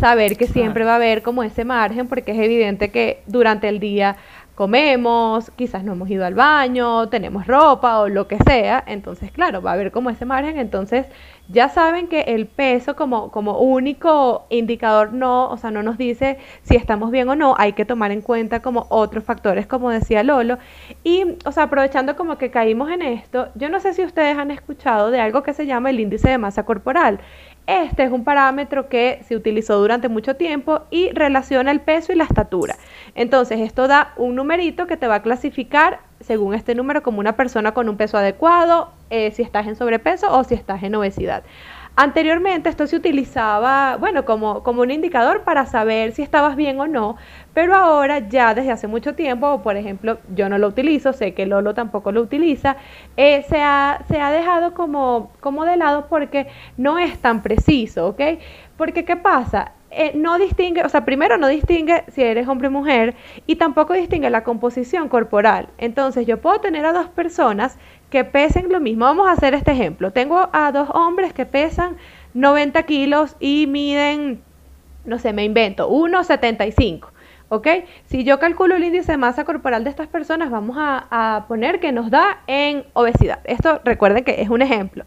saber 0.00 0.38
que 0.38 0.46
siempre 0.46 0.84
va 0.84 0.92
a 0.92 0.96
haber 0.96 1.22
como 1.22 1.42
ese 1.42 1.66
margen 1.66 2.08
porque 2.08 2.32
es 2.32 2.38
evidente 2.38 2.90
que 2.90 3.22
durante 3.26 3.68
el 3.68 3.78
día 3.78 4.16
comemos, 4.54 5.50
quizás 5.56 5.84
no 5.84 5.92
hemos 5.92 6.08
ido 6.10 6.24
al 6.24 6.34
baño, 6.34 7.08
tenemos 7.08 7.46
ropa 7.46 8.00
o 8.00 8.08
lo 8.08 8.26
que 8.26 8.38
sea, 8.38 8.82
entonces 8.86 9.30
claro, 9.30 9.60
va 9.60 9.72
a 9.72 9.74
haber 9.74 9.92
como 9.92 10.08
ese 10.08 10.24
margen, 10.24 10.58
entonces 10.58 11.06
ya 11.52 11.68
saben 11.68 12.06
que 12.06 12.20
el 12.22 12.46
peso 12.46 12.94
como, 12.96 13.30
como 13.30 13.58
único 13.58 14.46
indicador 14.50 15.12
no, 15.12 15.48
o 15.50 15.56
sea, 15.56 15.70
no 15.70 15.82
nos 15.82 15.98
dice 15.98 16.38
si 16.62 16.76
estamos 16.76 17.10
bien 17.10 17.28
o 17.28 17.34
no, 17.34 17.54
hay 17.58 17.72
que 17.72 17.84
tomar 17.84 18.12
en 18.12 18.20
cuenta 18.20 18.60
como 18.62 18.86
otros 18.88 19.24
factores, 19.24 19.66
como 19.66 19.90
decía 19.90 20.22
Lolo, 20.22 20.58
y, 21.02 21.24
o 21.44 21.52
sea, 21.52 21.64
aprovechando 21.64 22.16
como 22.16 22.38
que 22.38 22.50
caímos 22.50 22.90
en 22.90 23.02
esto, 23.02 23.48
yo 23.54 23.68
no 23.68 23.80
sé 23.80 23.94
si 23.94 24.04
ustedes 24.04 24.38
han 24.38 24.50
escuchado 24.50 25.10
de 25.10 25.20
algo 25.20 25.42
que 25.42 25.54
se 25.54 25.66
llama 25.66 25.90
el 25.90 26.00
índice 26.00 26.30
de 26.30 26.38
masa 26.38 26.64
corporal. 26.64 27.20
Este 27.66 28.02
es 28.04 28.10
un 28.10 28.24
parámetro 28.24 28.88
que 28.88 29.20
se 29.24 29.36
utilizó 29.36 29.78
durante 29.78 30.08
mucho 30.08 30.34
tiempo 30.34 30.80
y 30.90 31.10
relaciona 31.10 31.70
el 31.70 31.80
peso 31.80 32.12
y 32.12 32.16
la 32.16 32.24
estatura. 32.24 32.76
Entonces, 33.14 33.60
esto 33.60 33.86
da 33.86 34.12
un 34.16 34.34
numerito 34.34 34.86
que 34.86 34.96
te 34.96 35.06
va 35.06 35.16
a 35.16 35.22
clasificar 35.22 36.00
según 36.20 36.54
este 36.54 36.74
número 36.74 37.02
como 37.02 37.20
una 37.20 37.36
persona 37.36 37.72
con 37.72 37.88
un 37.88 37.96
peso 37.96 38.18
adecuado, 38.18 38.90
eh, 39.10 39.30
si 39.32 39.42
estás 39.42 39.66
en 39.66 39.76
sobrepeso 39.76 40.26
o 40.30 40.44
si 40.44 40.54
estás 40.54 40.82
en 40.82 40.94
obesidad. 40.94 41.42
Anteriormente 41.96 42.68
esto 42.68 42.86
se 42.86 42.96
utilizaba, 42.96 43.96
bueno, 43.96 44.24
como, 44.24 44.62
como 44.62 44.82
un 44.82 44.90
indicador 44.90 45.42
para 45.42 45.66
saber 45.66 46.12
si 46.12 46.22
estabas 46.22 46.56
bien 46.56 46.78
o 46.80 46.86
no, 46.86 47.16
pero 47.52 47.74
ahora 47.74 48.20
ya 48.28 48.54
desde 48.54 48.70
hace 48.70 48.86
mucho 48.86 49.14
tiempo, 49.14 49.60
por 49.62 49.76
ejemplo, 49.76 50.18
yo 50.34 50.48
no 50.48 50.56
lo 50.56 50.68
utilizo, 50.68 51.12
sé 51.12 51.34
que 51.34 51.46
Lolo 51.46 51.74
tampoco 51.74 52.12
lo 52.12 52.22
utiliza, 52.22 52.76
eh, 53.16 53.44
se, 53.48 53.60
ha, 53.60 54.02
se 54.08 54.20
ha 54.20 54.30
dejado 54.30 54.72
como, 54.72 55.32
como 55.40 55.64
de 55.64 55.76
lado 55.76 56.06
porque 56.08 56.46
no 56.76 56.98
es 56.98 57.18
tan 57.18 57.42
preciso, 57.42 58.08
¿ok? 58.08 58.20
Porque 58.76 59.04
¿qué 59.04 59.16
pasa? 59.16 59.72
Eh, 59.92 60.12
no 60.14 60.38
distingue, 60.38 60.84
o 60.84 60.88
sea, 60.88 61.04
primero 61.04 61.36
no 61.36 61.48
distingue 61.48 62.04
si 62.12 62.22
eres 62.22 62.46
hombre 62.46 62.68
o 62.68 62.70
mujer 62.70 63.16
y 63.46 63.56
tampoco 63.56 63.92
distingue 63.92 64.30
la 64.30 64.44
composición 64.44 65.08
corporal. 65.08 65.68
Entonces 65.78 66.26
yo 66.26 66.40
puedo 66.40 66.60
tener 66.60 66.86
a 66.86 66.92
dos 66.92 67.08
personas 67.08 67.76
que 68.08 68.24
pesen 68.24 68.70
lo 68.70 68.78
mismo. 68.80 69.04
Vamos 69.04 69.28
a 69.28 69.32
hacer 69.32 69.54
este 69.54 69.72
ejemplo. 69.72 70.12
Tengo 70.12 70.48
a 70.52 70.70
dos 70.70 70.88
hombres 70.94 71.32
que 71.32 71.44
pesan 71.44 71.96
90 72.34 72.82
kilos 72.84 73.36
y 73.40 73.66
miden, 73.66 74.42
no 75.04 75.18
sé, 75.18 75.32
me 75.32 75.44
invento, 75.44 75.90
1,75. 75.90 77.08
¿ok? 77.50 77.66
Si 78.06 78.24
yo 78.24 78.38
calculo 78.38 78.76
el 78.76 78.84
índice 78.84 79.12
de 79.12 79.18
masa 79.18 79.44
corporal 79.44 79.84
de 79.84 79.90
estas 79.90 80.06
personas, 80.06 80.50
vamos 80.50 80.76
a, 80.78 81.44
poner 81.48 81.80
que 81.80 81.92
nos 81.92 82.10
da 82.10 82.42
en 82.46 82.84
obesidad. 82.94 83.40
Esto 83.44 83.80
recuerden 83.84 84.24
que 84.24 84.40
es 84.40 84.48
un 84.48 84.62
ejemplo. 84.62 85.04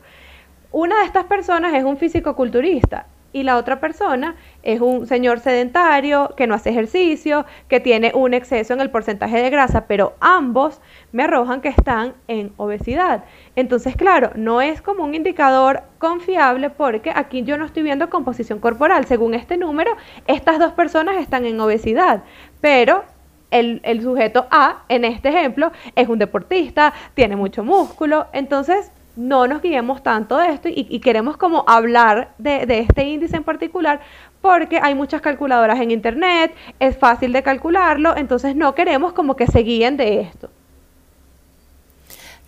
Una 0.71 0.99
de 0.99 1.05
estas 1.05 1.25
personas 1.25 1.73
es 1.73 1.83
un 1.83 1.97
físico-culturista 1.97 3.07
y 3.33 3.43
la 3.43 3.57
otra 3.57 3.79
persona 3.79 4.35
es 4.61 4.79
un 4.79 5.07
señor 5.07 5.39
sedentario 5.39 6.33
que 6.37 6.47
no 6.47 6.53
hace 6.53 6.69
ejercicio, 6.69 7.45
que 7.67 7.79
tiene 7.79 8.11
un 8.13 8.33
exceso 8.33 8.73
en 8.73 8.79
el 8.79 8.91
porcentaje 8.91 9.41
de 9.41 9.49
grasa, 9.49 9.87
pero 9.87 10.13
ambos 10.21 10.79
me 11.11 11.23
arrojan 11.23 11.59
que 11.59 11.69
están 11.69 12.13
en 12.27 12.53
obesidad. 12.57 13.25
Entonces, 13.55 13.95
claro, 13.95 14.31
no 14.35 14.61
es 14.61 14.81
como 14.81 15.03
un 15.03 15.15
indicador 15.15 15.83
confiable 15.97 16.69
porque 16.69 17.11
aquí 17.13 17.43
yo 17.43 17.57
no 17.57 17.65
estoy 17.65 17.83
viendo 17.83 18.09
composición 18.09 18.59
corporal. 18.59 19.05
Según 19.05 19.33
este 19.33 19.57
número, 19.57 19.97
estas 20.27 20.59
dos 20.59 20.73
personas 20.73 21.17
están 21.17 21.45
en 21.45 21.59
obesidad, 21.59 22.23
pero 22.61 23.03
el, 23.49 23.81
el, 23.83 24.01
sujeto 24.01 24.47
A, 24.51 24.83
en 24.89 25.05
este 25.05 25.29
ejemplo, 25.29 25.71
es 25.95 26.07
un 26.07 26.19
deportista, 26.19 26.93
tiene 27.13 27.35
mucho 27.35 27.63
músculo, 27.63 28.27
entonces 28.33 28.91
no 29.15 29.47
nos 29.47 29.61
guiemos 29.61 30.01
tanto 30.01 30.37
de 30.37 30.49
esto 30.49 30.69
y, 30.69 30.99
queremos 30.99 31.37
como 31.37 31.63
hablar 31.67 32.33
de, 32.37 32.65
este 32.89 33.05
índice 33.05 33.37
en 33.37 33.43
particular 33.43 34.01
porque 34.41 34.79
hay 34.81 34.95
muchas 34.95 35.21
calculadoras 35.21 35.79
en 35.79 35.91
internet, 35.91 36.53
es 36.79 36.97
fácil 36.97 37.31
de 37.31 37.43
calcularlo, 37.43 38.17
entonces 38.17 38.55
no 38.55 38.75
queremos 38.75 39.13
como 39.13 39.35
que 39.35 39.47
se 39.47 39.59
guíen 39.59 39.95
de 39.97 40.21
esto. 40.21 40.49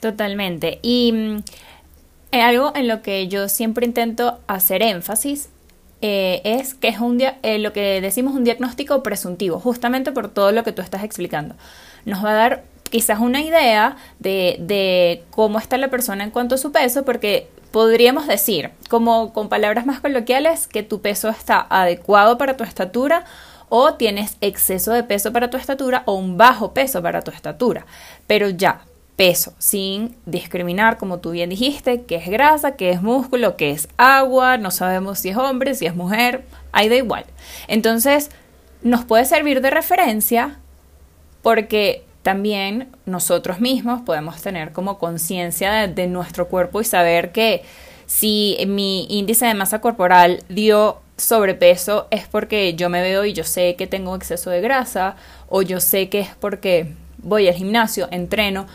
Totalmente. 0.01 0.79
Y 0.81 1.13
mm, 1.13 1.43
algo 2.33 2.73
en 2.75 2.87
lo 2.87 3.01
que 3.01 3.27
yo 3.27 3.47
siempre 3.47 3.85
intento 3.85 4.39
hacer 4.47 4.81
énfasis 4.81 5.49
eh, 6.01 6.41
es 6.43 6.73
que 6.73 6.89
es 6.89 6.99
un 6.99 7.21
eh, 7.21 7.59
lo 7.59 7.71
que 7.71 8.01
decimos 8.01 8.35
un 8.35 8.43
diagnóstico 8.43 9.01
presuntivo, 9.01 9.59
justamente 9.59 10.11
por 10.11 10.27
todo 10.27 10.51
lo 10.51 10.63
que 10.63 10.73
tú 10.73 10.81
estás 10.81 11.03
explicando. 11.03 11.55
Nos 12.05 12.23
va 12.23 12.31
a 12.31 12.33
dar 12.33 12.63
quizás 12.89 13.19
una 13.19 13.41
idea 13.41 13.97
de, 14.19 15.23
cómo 15.31 15.59
está 15.59 15.77
la 15.77 15.89
persona 15.89 16.23
en 16.23 16.31
cuanto 16.31 16.55
a 16.55 16.57
su 16.57 16.71
peso, 16.71 17.03
porque 17.03 17.49
podríamos 17.71 18.27
decir, 18.27 18.71
como 18.89 19.33
con 19.33 19.49
palabras 19.49 19.85
más 19.85 19.99
coloquiales, 19.99 20.67
que 20.67 20.83
tu 20.83 21.01
peso 21.01 21.29
está 21.29 21.65
adecuado 21.69 22.37
para 22.37 22.57
tu 22.57 22.63
estatura 22.63 23.25
o 23.69 23.95
tienes 23.95 24.37
exceso 24.41 24.93
de 24.93 25.03
peso 25.03 25.33
para 25.33 25.49
tu 25.49 25.57
estatura 25.57 26.03
o 26.05 26.13
un 26.13 26.37
bajo 26.37 26.73
peso 26.73 27.01
para 27.01 27.21
tu 27.21 27.31
estatura. 27.31 27.85
Pero 28.27 28.49
ya, 28.49 28.81
peso, 29.15 29.53
sin 29.57 30.15
discriminar, 30.25 30.97
como 30.97 31.19
tú 31.19 31.31
bien 31.31 31.49
dijiste, 31.49 32.03
qué 32.03 32.15
es 32.15 32.29
grasa, 32.29 32.75
qué 32.75 32.91
es 32.91 33.01
músculo, 33.01 33.55
qué 33.57 33.71
es 33.71 33.87
agua, 33.97 34.57
no 34.57 34.71
sabemos 34.71 35.19
si 35.19 35.29
es 35.29 35.37
hombre, 35.37 35.73
si 35.75 35.85
es 35.85 35.95
mujer, 35.95 36.45
ahí 36.71 36.89
da 36.89 36.95
igual. 36.95 37.25
Entonces, 37.67 38.29
nos 38.81 39.03
puede 39.05 39.25
servir 39.25 39.61
de 39.61 39.71
referencia 39.71 40.59
porque 41.41 42.05
también 42.25 42.87
nosotros 43.05 43.59
mismos 43.59 44.01
podemos 44.01 44.41
tener 44.41 44.71
como 44.71 44.97
conciencia 44.97 45.85
de, 45.85 46.07
nuestro 46.07 46.47
cuerpo 46.47 46.81
y 46.81 46.83
saber 46.83 47.31
que 47.31 47.61
si 48.07 48.57
mi 48.65 49.05
índice 49.11 49.45
de 49.45 49.53
masa 49.53 49.79
corporal 49.79 50.43
dio 50.49 50.97
sobrepeso 51.17 52.07
es 52.09 52.27
porque 52.27 52.73
yo 52.73 52.89
me 52.89 53.03
veo 53.03 53.25
y 53.25 53.33
yo 53.33 53.43
sé 53.43 53.75
que 53.75 53.85
tengo 53.85 54.15
exceso 54.15 54.49
de 54.49 54.59
grasa 54.59 55.17
o 55.49 55.61
yo 55.61 55.79
sé 55.79 56.09
que 56.09 56.21
es 56.21 56.29
porque 56.39 56.95
voy 57.19 57.47
al 57.47 57.53
gimnasio, 57.53 58.07
entreno, 58.09 58.65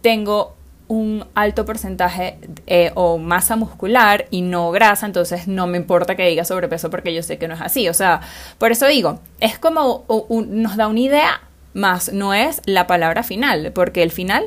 tengo 0.00 0.54
un 0.86 1.26
alto 1.34 1.64
porcentaje 1.64 2.38
eh, 2.68 2.92
o 2.94 3.18
masa 3.18 3.56
muscular 3.56 4.26
y 4.30 4.42
no 4.42 4.70
grasa, 4.70 5.06
entonces 5.06 5.48
no 5.48 5.66
me 5.66 5.76
importa 5.76 6.14
que 6.14 6.28
diga 6.28 6.44
sobrepeso 6.44 6.88
porque 6.88 7.12
yo 7.12 7.24
sé 7.24 7.36
que 7.36 7.48
no 7.48 7.54
es 7.54 7.62
así. 7.62 7.88
O 7.88 7.94
sea, 7.94 8.20
por 8.58 8.70
eso 8.70 8.86
digo, 8.86 9.18
es 9.40 9.58
como 9.58 10.04
nos 10.28 10.76
da 10.76 10.86
una 10.86 11.00
idea 11.00 11.40
más 11.74 12.12
no 12.12 12.34
es 12.34 12.60
la 12.66 12.86
palabra 12.86 13.22
final, 13.22 13.72
porque 13.74 14.02
el 14.02 14.10
final 14.10 14.46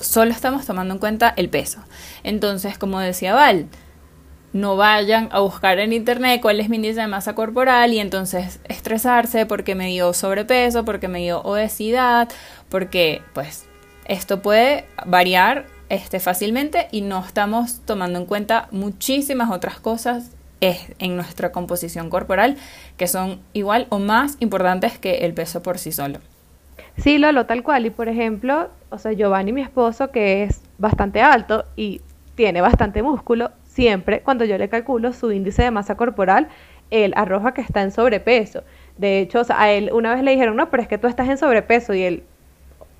solo 0.00 0.30
estamos 0.30 0.66
tomando 0.66 0.94
en 0.94 1.00
cuenta 1.00 1.32
el 1.36 1.48
peso. 1.48 1.80
Entonces, 2.22 2.78
como 2.78 3.00
decía 3.00 3.34
Val, 3.34 3.68
no 4.52 4.76
vayan 4.76 5.28
a 5.32 5.40
buscar 5.40 5.80
en 5.80 5.92
internet 5.92 6.40
cuál 6.40 6.60
es 6.60 6.68
mi 6.68 6.76
índice 6.76 7.00
de 7.00 7.08
masa 7.08 7.34
corporal 7.34 7.92
y 7.92 7.98
entonces 7.98 8.60
estresarse 8.68 9.46
porque 9.46 9.74
me 9.74 9.88
dio 9.88 10.12
sobrepeso, 10.14 10.84
porque 10.84 11.08
me 11.08 11.18
dio 11.18 11.40
obesidad, 11.40 12.28
porque 12.68 13.22
pues 13.32 13.66
esto 14.06 14.42
puede 14.42 14.84
variar 15.06 15.66
este, 15.88 16.20
fácilmente 16.20 16.88
y 16.92 17.00
no 17.00 17.24
estamos 17.24 17.80
tomando 17.84 18.18
en 18.18 18.26
cuenta 18.26 18.68
muchísimas 18.70 19.50
otras 19.50 19.80
cosas 19.80 20.30
en 20.60 21.16
nuestra 21.16 21.52
composición 21.52 22.08
corporal 22.10 22.56
que 22.96 23.06
son 23.06 23.40
igual 23.52 23.86
o 23.90 23.98
más 23.98 24.36
importantes 24.40 24.98
que 24.98 25.18
el 25.26 25.34
peso 25.34 25.62
por 25.62 25.78
sí 25.78 25.92
solo. 25.92 26.20
Sí, 26.96 27.18
Lolo, 27.18 27.46
tal 27.46 27.62
cual. 27.62 27.86
Y 27.86 27.90
por 27.90 28.08
ejemplo, 28.08 28.70
o 28.90 28.98
sea, 28.98 29.12
Giovanni, 29.12 29.52
mi 29.52 29.60
esposo, 29.60 30.10
que 30.10 30.44
es 30.44 30.62
bastante 30.78 31.20
alto 31.20 31.64
y 31.76 32.00
tiene 32.34 32.60
bastante 32.60 33.02
músculo, 33.02 33.50
siempre 33.64 34.20
cuando 34.20 34.44
yo 34.44 34.56
le 34.58 34.68
calculo 34.68 35.12
su 35.12 35.32
índice 35.32 35.62
de 35.62 35.70
masa 35.70 35.96
corporal, 35.96 36.48
él 36.90 37.12
arroja 37.16 37.54
que 37.54 37.60
está 37.60 37.82
en 37.82 37.90
sobrepeso. 37.90 38.62
De 38.96 39.20
hecho, 39.20 39.42
a 39.48 39.70
él 39.70 39.90
una 39.92 40.14
vez 40.14 40.22
le 40.22 40.30
dijeron, 40.30 40.56
no, 40.56 40.70
pero 40.70 40.82
es 40.82 40.88
que 40.88 40.98
tú 40.98 41.08
estás 41.08 41.28
en 41.28 41.38
sobrepeso. 41.38 41.94
Y 41.94 42.02
él, 42.02 42.22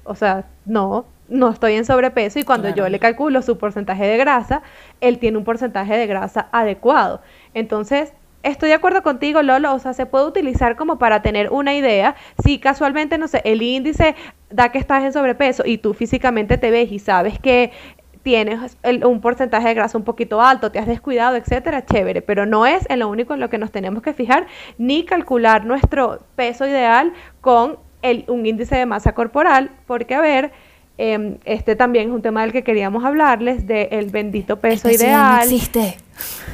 o 0.04 0.14
sea, 0.14 0.46
no, 0.64 1.06
no 1.28 1.50
estoy 1.50 1.74
en 1.74 1.84
sobrepeso. 1.84 2.38
Y 2.38 2.42
cuando 2.42 2.68
yo 2.70 2.88
le 2.88 2.98
calculo 2.98 3.42
su 3.42 3.58
porcentaje 3.58 4.04
de 4.04 4.16
grasa, 4.16 4.62
él 5.00 5.18
tiene 5.18 5.38
un 5.38 5.44
porcentaje 5.44 5.96
de 5.96 6.06
grasa 6.06 6.48
adecuado. 6.50 7.20
Entonces, 7.54 8.12
estoy 8.42 8.68
de 8.68 8.74
acuerdo 8.74 9.02
contigo, 9.02 9.42
Lolo, 9.42 9.74
o 9.74 9.78
sea, 9.78 9.94
se 9.94 10.06
puede 10.06 10.26
utilizar 10.26 10.76
como 10.76 10.98
para 10.98 11.22
tener 11.22 11.50
una 11.50 11.74
idea. 11.74 12.14
Si 12.44 12.58
casualmente, 12.58 13.18
no 13.18 13.26
sé, 13.26 13.40
el 13.44 13.62
índice 13.62 14.14
da 14.50 14.70
que 14.70 14.78
estás 14.78 15.02
en 15.02 15.12
sobrepeso 15.12 15.64
y 15.66 15.78
tú 15.78 15.94
físicamente 15.94 16.58
te 16.58 16.70
ves 16.70 16.92
y 16.92 16.98
sabes 16.98 17.38
que 17.38 17.72
tienes 18.22 18.78
un 19.04 19.20
porcentaje 19.20 19.68
de 19.68 19.74
grasa 19.74 19.98
un 19.98 20.04
poquito 20.04 20.40
alto, 20.40 20.72
te 20.72 20.78
has 20.78 20.86
descuidado, 20.86 21.36
etcétera, 21.36 21.84
chévere, 21.84 22.22
pero 22.22 22.46
no 22.46 22.64
es 22.64 22.86
en 22.88 23.00
lo 23.00 23.08
único 23.08 23.34
en 23.34 23.40
lo 23.40 23.50
que 23.50 23.58
nos 23.58 23.70
tenemos 23.70 24.02
que 24.02 24.14
fijar 24.14 24.46
ni 24.78 25.04
calcular 25.04 25.66
nuestro 25.66 26.20
peso 26.34 26.66
ideal 26.66 27.12
con 27.42 27.78
el, 28.00 28.24
un 28.28 28.46
índice 28.46 28.76
de 28.76 28.86
masa 28.86 29.12
corporal, 29.12 29.70
porque 29.86 30.14
a 30.14 30.22
ver, 30.22 30.52
em, 30.96 31.36
este 31.44 31.76
también 31.76 32.08
es 32.08 32.14
un 32.14 32.22
tema 32.22 32.42
del 32.42 32.52
que 32.52 32.64
queríamos 32.64 33.04
hablarles, 33.04 33.66
del 33.66 34.10
bendito 34.10 34.58
peso 34.58 34.90
ideal. 34.90 35.36
no 35.36 35.42
existe. 35.42 35.96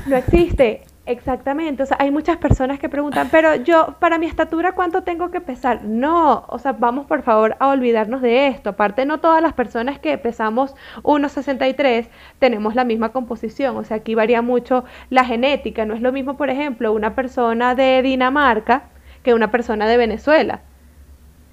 No 0.06 0.16
existe. 0.16 0.82
Exactamente, 1.10 1.82
o 1.82 1.86
sea, 1.86 1.96
hay 1.98 2.12
muchas 2.12 2.36
personas 2.36 2.78
que 2.78 2.88
preguntan, 2.88 3.30
pero 3.32 3.56
yo, 3.56 3.96
para 3.98 4.16
mi 4.16 4.26
estatura, 4.26 4.76
¿cuánto 4.76 5.02
tengo 5.02 5.32
que 5.32 5.40
pesar? 5.40 5.82
No, 5.82 6.44
o 6.46 6.58
sea, 6.60 6.70
vamos 6.70 7.06
por 7.06 7.22
favor 7.22 7.56
a 7.58 7.66
olvidarnos 7.66 8.22
de 8.22 8.46
esto. 8.46 8.70
Aparte, 8.70 9.04
no 9.06 9.18
todas 9.18 9.42
las 9.42 9.52
personas 9.52 9.98
que 9.98 10.16
pesamos 10.18 10.76
1,63 11.02 12.06
tenemos 12.38 12.76
la 12.76 12.84
misma 12.84 13.08
composición, 13.08 13.76
o 13.76 13.82
sea, 13.82 13.96
aquí 13.96 14.14
varía 14.14 14.40
mucho 14.40 14.84
la 15.08 15.24
genética. 15.24 15.84
No 15.84 15.94
es 15.94 16.00
lo 16.00 16.12
mismo, 16.12 16.36
por 16.36 16.48
ejemplo, 16.48 16.92
una 16.92 17.16
persona 17.16 17.74
de 17.74 18.02
Dinamarca 18.02 18.84
que 19.24 19.34
una 19.34 19.50
persona 19.50 19.88
de 19.88 19.96
Venezuela. 19.96 20.60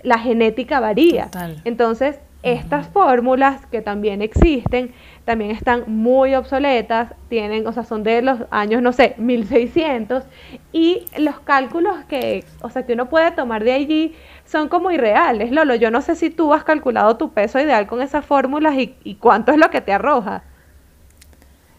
La 0.04 0.20
genética 0.20 0.80
varía. 0.80 1.32
Entonces, 1.64 2.20
estas 2.54 2.88
fórmulas 2.88 3.66
que 3.68 3.82
también 3.82 4.22
existen 4.22 4.94
también 5.28 5.52
están 5.52 5.84
muy 5.88 6.36
obsoletas, 6.36 7.14
tienen, 7.28 7.68
o 7.68 7.74
sea, 7.74 7.84
son 7.84 8.04
de 8.04 8.22
los 8.22 8.40
años, 8.50 8.82
no 8.82 8.94
sé, 8.94 9.14
1600 9.18 10.24
y 10.72 11.04
los 11.18 11.42
cálculos 11.42 11.98
que, 12.08 12.46
o 12.62 12.70
sea, 12.70 12.86
que 12.86 12.94
uno 12.94 13.10
puede 13.10 13.32
tomar 13.32 13.66
de 13.66 13.74
allí 13.74 14.16
son 14.46 14.70
como 14.70 14.90
irreales. 14.90 15.52
Lolo, 15.52 15.76
yo 15.76 15.92
no 15.92 16.02
sé 16.02 16.16
si 16.16 16.30
tú 16.30 16.54
has 16.54 16.64
calculado 16.64 17.18
tu 17.18 17.34
peso 17.34 17.60
ideal 17.60 17.88
con 17.88 18.02
esas 18.02 18.24
fórmulas 18.24 18.76
y, 18.76 18.96
y 19.04 19.16
cuánto 19.16 19.52
es 19.52 19.58
lo 19.58 19.70
que 19.70 19.82
te 19.82 19.92
arroja. 19.92 20.44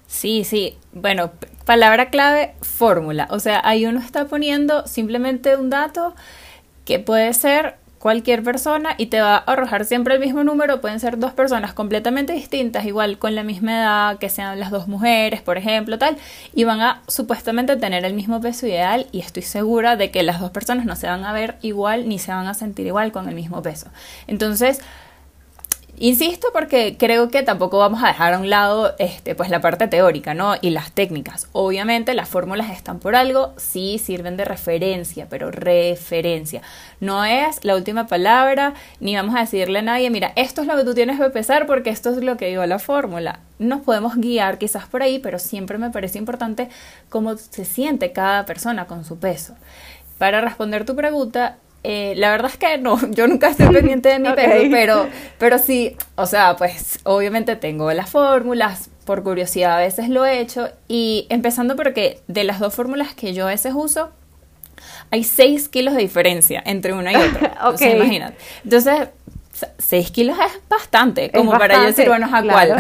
Sí, 0.07 0.45
sí. 0.45 0.77
Bueno, 0.93 1.31
palabra 1.65 2.11
clave, 2.11 2.53
fórmula. 2.61 3.29
O 3.31 3.41
sea, 3.41 3.63
ahí 3.65 3.87
uno 3.87 3.99
está 3.99 4.27
poniendo 4.27 4.87
simplemente 4.87 5.57
un 5.57 5.71
dato 5.71 6.15
que 6.85 6.99
puede 6.99 7.33
ser 7.33 7.78
cualquier 7.99 8.43
persona 8.43 8.95
y 8.97 9.07
te 9.07 9.21
va 9.21 9.37
a 9.37 9.39
arrojar 9.39 9.85
siempre 9.85 10.15
el 10.15 10.21
mismo 10.21 10.45
número. 10.45 10.81
Pueden 10.81 11.01
ser 11.01 11.19
dos 11.19 11.33
personas 11.33 11.73
completamente 11.73 12.33
distintas, 12.33 12.85
igual 12.85 13.19
con 13.19 13.35
la 13.35 13.43
misma 13.43 13.79
edad, 13.79 14.19
que 14.19 14.29
sean 14.29 14.59
las 14.61 14.71
dos 14.71 14.89
mujeres, 14.89 15.43
por 15.43 15.59
ejemplo, 15.59 15.99
tal, 15.99 16.17
y 16.55 16.65
van 16.65 16.81
a 16.81 17.03
supuestamente 17.09 17.77
tener 17.77 18.05
el 18.05 18.15
mismo 18.15 18.41
peso 18.41 18.67
ideal 18.67 19.07
y 19.13 19.21
estoy 19.21 19.43
segura 19.43 19.97
de 19.97 20.11
que 20.11 20.23
las 20.23 20.41
dos 20.41 20.51
personas 20.51 20.87
no 20.87 20.97
se 20.97 21.07
van 21.07 21.25
a 21.25 21.33
ver 21.33 21.57
igual 21.63 22.09
ni 22.09 22.19
se 22.19 22.33
van 22.33 22.47
a 22.47 22.55
sentir 22.55 22.87
igual 22.87 23.13
con 23.13 23.29
el 23.29 23.35
mismo 23.35 23.63
peso. 23.63 23.89
Entonces, 24.27 24.81
Insisto 26.01 26.49
porque 26.53 26.97
creo 26.97 27.29
que 27.29 27.43
tampoco 27.43 27.79
vamos 27.79 28.05
a 28.05 28.07
dejar 28.07 28.35
a 28.35 28.39
un 28.39 28.49
lado 28.49 28.95
este, 29.01 29.35
pues 29.35 29.51
la 29.51 29.61
parte 29.61 29.89
teórica, 29.89 30.33
¿no? 30.33 30.55
Y 30.61 30.71
las 30.71 30.93
técnicas. 30.93 31.49
Obviamente 31.51 32.15
las 32.15 32.29
fórmulas 32.29 32.71
están 32.71 33.01
por 33.01 33.17
algo, 33.17 33.53
sí 33.57 33.99
sirven 33.99 34.37
de 34.37 34.45
referencia, 34.45 35.27
pero 35.29 35.51
referencia. 35.51 36.63
No 37.01 37.25
es 37.25 37.65
la 37.65 37.75
última 37.75 38.07
palabra, 38.07 38.75
ni 39.01 39.17
vamos 39.17 39.35
a 39.35 39.41
decirle 39.41 39.81
a 39.81 39.83
nadie, 39.83 40.09
mira, 40.11 40.33
esto 40.37 40.61
es 40.61 40.69
lo 40.69 40.77
que 40.77 40.85
tú 40.85 40.95
tienes 40.95 41.19
que 41.19 41.31
pesar 41.31 41.67
porque 41.67 41.91
esto 41.91 42.11
es 42.11 42.19
lo 42.19 42.37
que 42.37 42.49
dio 42.49 42.65
la 42.67 42.79
fórmula. 42.79 43.41
Nos 43.59 43.81
podemos 43.81 44.15
guiar 44.15 44.59
quizás 44.59 44.87
por 44.87 45.03
ahí, 45.03 45.19
pero 45.19 45.41
siempre 45.41 45.79
me 45.79 45.91
parece 45.91 46.19
importante 46.19 46.69
cómo 47.09 47.37
se 47.37 47.65
siente 47.65 48.13
cada 48.13 48.47
persona 48.47 48.87
con 48.87 49.05
su 49.05 49.19
peso. 49.19 49.57
Para 50.17 50.41
responder 50.41 50.85
tu 50.85 50.95
pregunta, 50.95 51.57
Eh, 51.91 52.13
la 52.17 52.31
verdad 52.31 52.51
es 52.51 52.59
que 52.59 52.77
no, 52.77 53.01
yo 53.13 53.27
nunca 53.27 53.49
estoy 53.49 53.69
pendiente 53.69 54.11
de 54.11 54.19
mi 54.19 54.31
peso, 54.35 54.69
pero, 54.71 55.09
pero 55.39 55.59
sí, 55.59 55.97
o 56.17 56.27
sea, 56.27 56.55
pues 56.55 56.99
obviamente 57.05 57.57
tengo 57.57 57.91
las 57.95 58.11
fórmulas, 58.11 58.91
por 59.07 59.23
curiosidad 59.23 59.75
a 59.75 59.79
veces 59.79 60.11
lo 60.11 60.27
he 60.27 60.39
hecho, 60.39 60.69
y 60.87 61.27
empezando 61.31 61.77
porque 61.77 62.21
de 62.29 62.45
las 62.45 62.61
dos 62.61 62.75
fórmulas 62.75 63.15
que 63.15 63.33
yo 63.33 63.47
a 63.47 63.49
veces 63.49 63.73
uso, 63.75 64.11
hay 65.11 65.25
6 65.25 65.71
kilos 65.71 65.95
de 65.95 66.03
diferencia 66.03 66.63
entre 66.67 66.93
una 66.93 67.11
y 67.11 67.17
otra. 67.17 67.55
Entonces, 67.59 67.95
imagínate. 67.95 68.37
Entonces, 68.65 69.09
6 69.79 70.11
kilos 70.11 70.37
es 70.39 70.61
bastante, 70.69 71.31
como 71.31 71.53
para 71.53 71.77
yo 71.77 71.83
decir, 71.85 72.07
bueno, 72.07 72.29
¿a 72.31 72.43
cuál? 72.43 72.77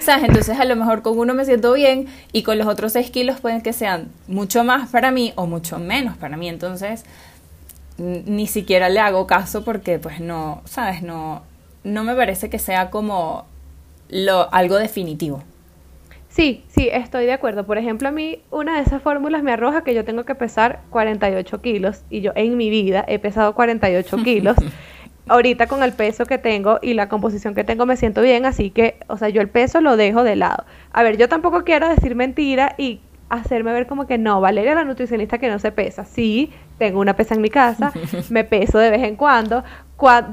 ¿Sabes? 0.00 0.24
Entonces, 0.24 0.58
a 0.58 0.64
lo 0.64 0.74
mejor 0.74 1.02
con 1.02 1.16
uno 1.16 1.32
me 1.32 1.44
siento 1.44 1.72
bien 1.74 2.08
y 2.32 2.42
con 2.42 2.58
los 2.58 2.66
otros 2.66 2.92
6 2.92 3.08
kilos 3.12 3.38
pueden 3.38 3.60
que 3.60 3.72
sean 3.72 4.10
mucho 4.26 4.64
más 4.64 4.90
para 4.90 5.12
mí 5.12 5.32
o 5.36 5.46
mucho 5.46 5.78
menos 5.78 6.16
para 6.16 6.36
mí. 6.36 6.48
Entonces, 6.48 7.04
ni 8.02 8.46
siquiera 8.46 8.88
le 8.88 9.00
hago 9.00 9.26
caso 9.26 9.64
porque, 9.64 9.98
pues, 9.98 10.20
no, 10.20 10.62
¿sabes? 10.64 11.02
No, 11.02 11.42
no 11.84 12.04
me 12.04 12.14
parece 12.14 12.50
que 12.50 12.58
sea 12.58 12.90
como 12.90 13.46
lo, 14.08 14.52
algo 14.52 14.76
definitivo. 14.76 15.42
Sí, 16.28 16.64
sí, 16.68 16.88
estoy 16.90 17.26
de 17.26 17.32
acuerdo. 17.32 17.66
Por 17.66 17.78
ejemplo, 17.78 18.08
a 18.08 18.10
mí 18.10 18.40
una 18.50 18.76
de 18.76 18.82
esas 18.82 19.02
fórmulas 19.02 19.42
me 19.42 19.52
arroja 19.52 19.84
que 19.84 19.94
yo 19.94 20.04
tengo 20.04 20.24
que 20.24 20.34
pesar 20.34 20.80
48 20.90 21.60
kilos 21.60 22.02
y 22.08 22.22
yo 22.22 22.32
en 22.34 22.56
mi 22.56 22.70
vida 22.70 23.04
he 23.06 23.18
pesado 23.18 23.54
48 23.54 24.16
kilos. 24.24 24.56
Ahorita 25.28 25.66
con 25.66 25.82
el 25.82 25.92
peso 25.92 26.24
que 26.24 26.38
tengo 26.38 26.78
y 26.82 26.94
la 26.94 27.08
composición 27.08 27.54
que 27.54 27.64
tengo 27.64 27.86
me 27.86 27.96
siento 27.96 28.22
bien, 28.22 28.44
así 28.44 28.70
que, 28.70 28.96
o 29.06 29.16
sea, 29.16 29.28
yo 29.28 29.40
el 29.40 29.48
peso 29.48 29.80
lo 29.80 29.96
dejo 29.96 30.24
de 30.24 30.34
lado. 30.34 30.64
A 30.92 31.02
ver, 31.02 31.16
yo 31.16 31.28
tampoco 31.28 31.62
quiero 31.64 31.88
decir 31.88 32.16
mentira 32.16 32.74
y 32.76 33.00
hacerme 33.28 33.72
ver 33.72 33.86
como 33.86 34.06
que 34.06 34.18
no, 34.18 34.40
Valeria 34.40 34.74
la 34.74 34.84
nutricionista 34.84 35.38
que 35.38 35.48
no 35.48 35.58
se 35.58 35.72
pesa. 35.72 36.04
Sí, 36.04 36.50
tengo 36.82 36.98
una 36.98 37.14
pesa 37.14 37.36
en 37.36 37.42
mi 37.42 37.48
casa, 37.48 37.92
me 38.30 38.42
peso 38.42 38.76
de 38.76 38.90
vez 38.90 39.04
en 39.04 39.14
cuando. 39.14 39.62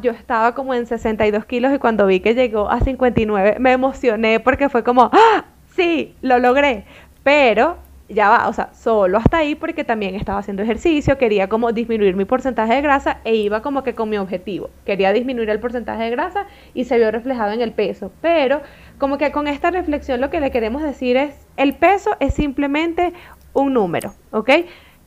Yo 0.01 0.11
estaba 0.13 0.55
como 0.55 0.73
en 0.73 0.87
62 0.87 1.45
kilos 1.45 1.71
y 1.75 1.77
cuando 1.77 2.07
vi 2.07 2.21
que 2.21 2.33
llegó 2.33 2.71
a 2.71 2.79
59 2.79 3.57
me 3.59 3.71
emocioné 3.71 4.39
porque 4.39 4.67
fue 4.67 4.83
como, 4.83 5.11
¡Ah! 5.13 5.45
sí, 5.75 6.15
lo 6.23 6.39
logré, 6.39 6.85
pero 7.21 7.77
ya 8.09 8.29
va, 8.29 8.47
o 8.47 8.53
sea, 8.53 8.73
solo 8.73 9.19
hasta 9.19 9.37
ahí 9.37 9.53
porque 9.53 9.83
también 9.83 10.15
estaba 10.15 10.39
haciendo 10.39 10.63
ejercicio, 10.63 11.19
quería 11.19 11.49
como 11.49 11.71
disminuir 11.71 12.15
mi 12.15 12.25
porcentaje 12.25 12.73
de 12.73 12.81
grasa 12.81 13.19
e 13.23 13.35
iba 13.35 13.61
como 13.61 13.83
que 13.83 13.93
con 13.93 14.09
mi 14.09 14.17
objetivo. 14.17 14.71
Quería 14.87 15.13
disminuir 15.13 15.51
el 15.51 15.59
porcentaje 15.59 16.05
de 16.05 16.09
grasa 16.09 16.47
y 16.73 16.85
se 16.85 16.97
vio 16.97 17.11
reflejado 17.11 17.51
en 17.51 17.61
el 17.61 17.73
peso. 17.73 18.11
Pero 18.21 18.63
como 18.97 19.19
que 19.19 19.31
con 19.31 19.47
esta 19.47 19.69
reflexión 19.69 20.19
lo 20.19 20.31
que 20.31 20.39
le 20.39 20.49
queremos 20.49 20.81
decir 20.81 21.15
es, 21.15 21.35
el 21.57 21.75
peso 21.75 22.17
es 22.19 22.33
simplemente 22.33 23.13
un 23.53 23.73
número, 23.73 24.15
¿ok? 24.31 24.49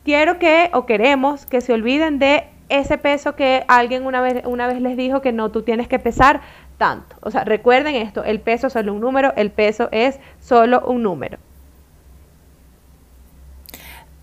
Quiero 0.03 0.39
que 0.39 0.69
o 0.73 0.85
queremos 0.85 1.45
que 1.45 1.61
se 1.61 1.73
olviden 1.73 2.19
de 2.19 2.45
ese 2.69 2.97
peso 2.97 3.35
que 3.35 3.63
alguien 3.67 4.05
una 4.05 4.21
vez, 4.21 4.43
una 4.45 4.67
vez 4.67 4.81
les 4.81 4.97
dijo 4.97 5.21
que 5.21 5.31
no, 5.31 5.51
tú 5.51 5.61
tienes 5.61 5.87
que 5.87 5.99
pesar 5.99 6.41
tanto. 6.77 7.15
O 7.21 7.31
sea, 7.31 7.43
recuerden 7.43 7.95
esto, 7.95 8.23
el 8.23 8.39
peso 8.39 8.67
es 8.67 8.73
solo 8.73 8.93
un 8.93 9.01
número, 9.01 9.33
el 9.35 9.51
peso 9.51 9.89
es 9.91 10.19
solo 10.41 10.81
un 10.85 11.03
número. 11.03 11.37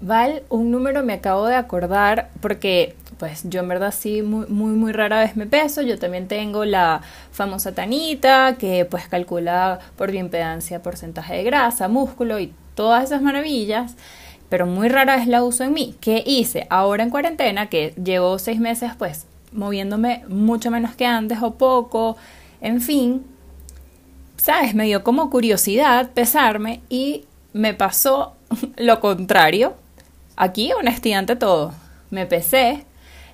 Val, 0.03 0.43
un 0.49 0.71
número 0.71 1.03
me 1.03 1.13
acabo 1.13 1.47
de 1.47 1.55
acordar 1.55 2.31
porque 2.41 2.97
pues 3.19 3.43
yo 3.45 3.61
en 3.61 3.69
verdad 3.69 3.93
sí 3.95 4.23
muy 4.23 4.47
muy 4.47 4.73
muy 4.73 4.93
rara 4.93 5.21
vez 5.21 5.37
me 5.37 5.47
peso, 5.47 5.83
yo 5.83 5.99
también 5.99 6.27
tengo 6.27 6.65
la 6.65 7.03
famosa 7.33 7.73
tanita 7.75 8.57
que 8.59 8.87
pues 8.87 9.09
calcula 9.09 9.79
por 9.97 10.11
bioimpedancia 10.11 10.83
porcentaje 10.83 11.35
de 11.35 11.43
grasa, 11.43 11.89
músculo 11.89 12.39
y 12.41 12.55
todas 12.75 13.05
esas 13.05 13.21
maravillas, 13.21 13.95
pero 14.51 14.67
muy 14.67 14.89
rara 14.89 15.17
vez 15.17 15.27
la 15.27 15.43
uso 15.43 15.65
en 15.65 15.73
mí. 15.73 15.95
¿Qué 16.01 16.23
hice? 16.27 16.67
Ahora 16.69 17.03
en 17.03 17.11
cuarentena 17.11 17.71
que 17.71 17.95
llevo 18.03 18.39
seis 18.39 18.61
meses 18.61 18.93
pues 18.99 19.25
moviéndome 19.53 20.25
mucho 20.29 20.71
menos 20.71 20.95
que 20.95 21.07
antes 21.07 21.39
o 21.41 21.55
poco, 21.55 22.17
en 22.61 22.81
fin, 22.81 23.25
¿sabes? 24.37 24.75
Me 24.75 24.85
dio 24.85 25.03
como 25.03 25.31
curiosidad 25.31 26.11
pesarme 26.11 26.81
y 26.89 27.25
me 27.53 27.73
pasó 27.75 28.35
lo 28.77 29.01
contrario. 29.01 29.75
Aquí 30.37 30.73
honestidad 30.73 31.21
ante 31.21 31.37
todo. 31.37 31.73
Me 32.11 32.27
pesé. 32.27 32.85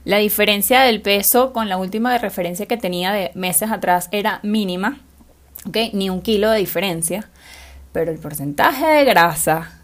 La 0.04 0.18
diferencia 0.18 0.82
del 0.82 1.00
peso 1.00 1.52
con 1.52 1.68
la 1.68 1.78
última 1.78 2.12
de 2.12 2.18
referencia 2.18 2.66
que 2.66 2.76
tenía 2.76 3.12
de 3.12 3.32
meses 3.34 3.72
atrás 3.72 4.08
era 4.12 4.38
mínima. 4.42 5.00
¿Ok? 5.66 5.76
Ni 5.94 6.10
un 6.10 6.20
kilo 6.20 6.50
de 6.50 6.58
diferencia. 6.58 7.28
Pero 7.92 8.12
el 8.12 8.18
porcentaje 8.18 8.86
de 8.86 9.04
grasa 9.04 9.75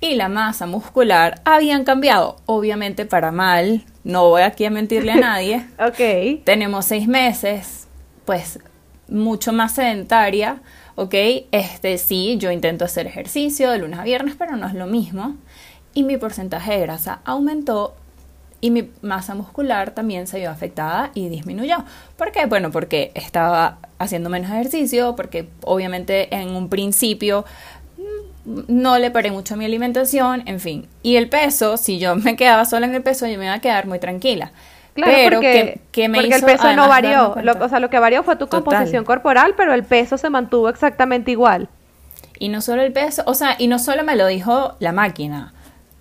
y 0.00 0.14
la 0.14 0.28
masa 0.28 0.66
muscular 0.66 1.40
habían 1.44 1.84
cambiado. 1.84 2.36
Obviamente 2.46 3.06
para 3.06 3.32
mal. 3.32 3.84
No 4.04 4.28
voy 4.28 4.42
aquí 4.42 4.64
a 4.64 4.70
mentirle 4.70 5.12
a 5.12 5.16
nadie. 5.16 5.66
ok. 5.78 6.44
Tenemos 6.44 6.84
seis 6.84 7.08
meses. 7.08 7.86
Pues 8.24 8.58
mucho 9.08 9.52
más 9.52 9.74
sedentaria, 9.74 10.60
¿ok? 10.94 11.14
Este 11.52 11.98
sí, 11.98 12.36
yo 12.38 12.50
intento 12.50 12.84
hacer 12.84 13.06
ejercicio 13.06 13.70
de 13.70 13.78
lunes 13.78 13.98
a 13.98 14.04
viernes, 14.04 14.34
pero 14.38 14.56
no 14.56 14.66
es 14.66 14.74
lo 14.74 14.86
mismo. 14.86 15.36
Y 15.94 16.02
mi 16.02 16.16
porcentaje 16.16 16.72
de 16.72 16.80
grasa 16.80 17.20
aumentó 17.24 17.94
y 18.60 18.70
mi 18.70 18.90
masa 19.02 19.34
muscular 19.34 19.90
también 19.90 20.26
se 20.26 20.38
vio 20.38 20.50
afectada 20.50 21.10
y 21.12 21.28
disminuyó. 21.28 21.84
¿Por 22.16 22.32
qué? 22.32 22.46
Bueno, 22.46 22.70
porque 22.70 23.12
estaba 23.14 23.76
haciendo 23.98 24.30
menos 24.30 24.50
ejercicio, 24.50 25.14
porque 25.16 25.50
obviamente 25.64 26.34
en 26.34 26.48
un 26.48 26.70
principio 26.70 27.44
no 28.44 28.98
le 28.98 29.10
paré 29.10 29.30
mucho 29.30 29.54
a 29.54 29.56
mi 29.56 29.64
alimentación, 29.64 30.42
en 30.46 30.60
fin. 30.60 30.86
Y 31.02 31.16
el 31.16 31.28
peso, 31.28 31.76
si 31.76 31.98
yo 31.98 32.16
me 32.16 32.36
quedaba 32.36 32.64
sola 32.64 32.86
en 32.86 32.94
el 32.94 33.02
peso, 33.02 33.26
yo 33.26 33.38
me 33.38 33.46
iba 33.46 33.54
a 33.54 33.60
quedar 33.60 33.86
muy 33.86 33.98
tranquila. 33.98 34.52
Claro, 34.94 35.12
pero 35.12 35.36
porque, 35.38 35.80
que, 35.90 36.08
me 36.08 36.18
porque 36.20 36.36
el 36.36 36.42
peso 36.42 36.72
no 36.74 36.88
varió. 36.88 37.34
Lo, 37.42 37.52
o 37.64 37.68
sea, 37.68 37.80
lo 37.80 37.90
que 37.90 37.98
varió 37.98 38.22
fue 38.22 38.36
tu 38.36 38.46
composición 38.46 39.04
corporal, 39.04 39.54
pero 39.56 39.74
el 39.74 39.82
peso 39.82 40.18
se 40.18 40.30
mantuvo 40.30 40.68
exactamente 40.68 41.32
igual. 41.32 41.68
Y 42.38 42.48
no 42.48 42.60
solo 42.60 42.82
el 42.82 42.92
peso, 42.92 43.22
o 43.26 43.34
sea, 43.34 43.56
y 43.58 43.66
no 43.66 43.78
solo 43.78 44.04
me 44.04 44.16
lo 44.16 44.26
dijo 44.26 44.76
la 44.78 44.92
máquina. 44.92 45.52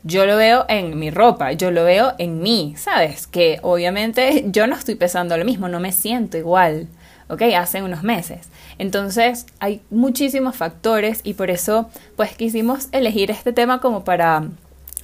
Yo 0.03 0.25
lo 0.25 0.35
veo 0.35 0.65
en 0.67 0.99
mi 0.99 1.09
ropa, 1.09 1.53
yo 1.53 1.71
lo 1.71 1.85
veo 1.85 2.13
en 2.17 2.41
mí, 2.41 2.75
¿sabes? 2.77 3.25
Que 3.25 3.59
obviamente 3.61 4.45
yo 4.47 4.67
no 4.67 4.75
estoy 4.75 4.95
pesando 4.95 5.37
lo 5.37 5.45
mismo, 5.45 5.69
no 5.69 5.79
me 5.79 5.91
siento 5.91 6.37
igual, 6.37 6.87
¿ok? 7.33 7.41
Hace 7.57 7.83
unos 7.83 8.03
meses. 8.03 8.49
Entonces 8.77 9.45
hay 9.59 9.81
muchísimos 9.89 10.55
factores 10.55 11.21
y 11.23 11.33
por 11.33 11.49
eso 11.49 11.89
pues 12.15 12.35
quisimos 12.35 12.87
elegir 12.91 13.31
este 13.31 13.53
tema 13.53 13.79
como 13.79 14.03
para 14.03 14.47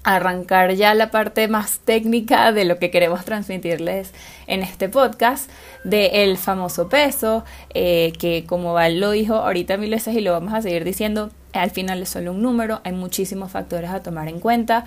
arrancar 0.03 0.73
ya 0.73 0.93
la 0.93 1.11
parte 1.11 1.47
más 1.47 1.79
técnica 1.79 2.51
de 2.51 2.65
lo 2.65 2.79
que 2.79 2.89
queremos 2.89 3.25
transmitirles 3.25 4.11
en 4.47 4.61
este 4.61 4.89
podcast, 4.89 5.49
del 5.83 6.37
famoso 6.37 6.89
peso, 6.89 7.43
eh, 7.73 8.13
que 8.17 8.45
como 8.45 8.73
Val 8.73 8.99
lo 8.99 9.11
dijo 9.11 9.35
ahorita 9.35 9.77
mil 9.77 9.91
veces 9.91 10.15
y 10.15 10.21
lo 10.21 10.31
vamos 10.31 10.53
a 10.53 10.61
seguir 10.61 10.83
diciendo, 10.83 11.31
al 11.53 11.71
final 11.71 12.01
es 12.01 12.09
solo 12.09 12.31
un 12.31 12.41
número, 12.41 12.81
hay 12.83 12.93
muchísimos 12.93 13.51
factores 13.51 13.89
a 13.89 14.01
tomar 14.01 14.27
en 14.27 14.39
cuenta 14.39 14.85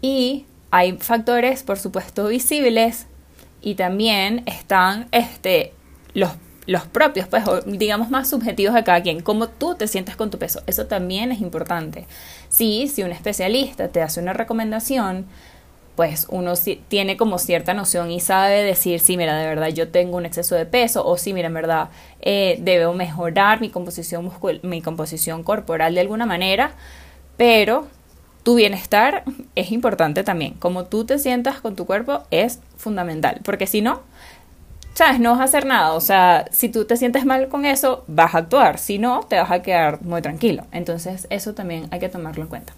y 0.00 0.44
hay 0.70 0.92
factores, 0.98 1.62
por 1.62 1.78
supuesto, 1.78 2.28
visibles 2.28 3.06
y 3.62 3.74
también 3.74 4.42
están 4.46 5.08
este, 5.12 5.72
los 6.14 6.32
los 6.68 6.84
propios, 6.84 7.26
pues, 7.26 7.44
digamos 7.64 8.10
más 8.10 8.28
subjetivos 8.28 8.74
de 8.74 8.84
cada 8.84 9.02
quien, 9.02 9.22
cómo 9.22 9.48
tú 9.48 9.74
te 9.74 9.88
sientes 9.88 10.16
con 10.16 10.28
tu 10.30 10.38
peso. 10.38 10.62
Eso 10.66 10.84
también 10.86 11.32
es 11.32 11.40
importante. 11.40 12.06
Sí, 12.50 12.88
si 12.88 13.02
un 13.02 13.10
especialista 13.10 13.88
te 13.88 14.02
hace 14.02 14.20
una 14.20 14.34
recomendación, 14.34 15.24
pues 15.96 16.26
uno 16.28 16.52
tiene 16.88 17.16
como 17.16 17.38
cierta 17.38 17.72
noción 17.72 18.10
y 18.10 18.20
sabe 18.20 18.62
decir, 18.62 19.00
sí, 19.00 19.16
mira, 19.16 19.38
de 19.38 19.46
verdad 19.46 19.68
yo 19.68 19.88
tengo 19.88 20.18
un 20.18 20.26
exceso 20.26 20.56
de 20.56 20.66
peso, 20.66 21.06
o 21.06 21.16
sí, 21.16 21.32
mira, 21.32 21.48
en 21.48 21.54
verdad 21.54 21.88
eh, 22.20 22.58
debo 22.60 22.92
mejorar 22.92 23.62
mi 23.62 23.70
composición, 23.70 24.30
mi 24.62 24.82
composición 24.82 25.42
corporal 25.44 25.94
de 25.94 26.02
alguna 26.02 26.26
manera, 26.26 26.72
pero 27.38 27.86
tu 28.42 28.56
bienestar 28.56 29.24
es 29.54 29.72
importante 29.72 30.22
también. 30.22 30.52
Como 30.54 30.84
tú 30.84 31.06
te 31.06 31.18
sientas 31.18 31.60
con 31.62 31.76
tu 31.76 31.86
cuerpo 31.86 32.24
es 32.30 32.60
fundamental, 32.76 33.40
porque 33.42 33.66
si 33.66 33.80
no, 33.80 34.02
¿sabes? 34.98 35.20
No 35.20 35.30
vas 35.30 35.40
a 35.40 35.44
hacer 35.44 35.64
nada. 35.64 35.92
O 35.92 36.00
sea, 36.00 36.46
si 36.50 36.68
tú 36.68 36.84
te 36.84 36.96
sientes 36.96 37.24
mal 37.24 37.46
con 37.48 37.64
eso, 37.64 38.02
vas 38.08 38.34
a 38.34 38.38
actuar. 38.38 38.78
Si 38.78 38.98
no, 38.98 39.20
te 39.20 39.36
vas 39.36 39.50
a 39.52 39.62
quedar 39.62 40.02
muy 40.02 40.20
tranquilo. 40.22 40.64
Entonces, 40.72 41.28
eso 41.30 41.54
también 41.54 41.86
hay 41.92 42.00
que 42.00 42.08
tomarlo 42.08 42.42
en 42.42 42.48
cuenta. 42.48 42.72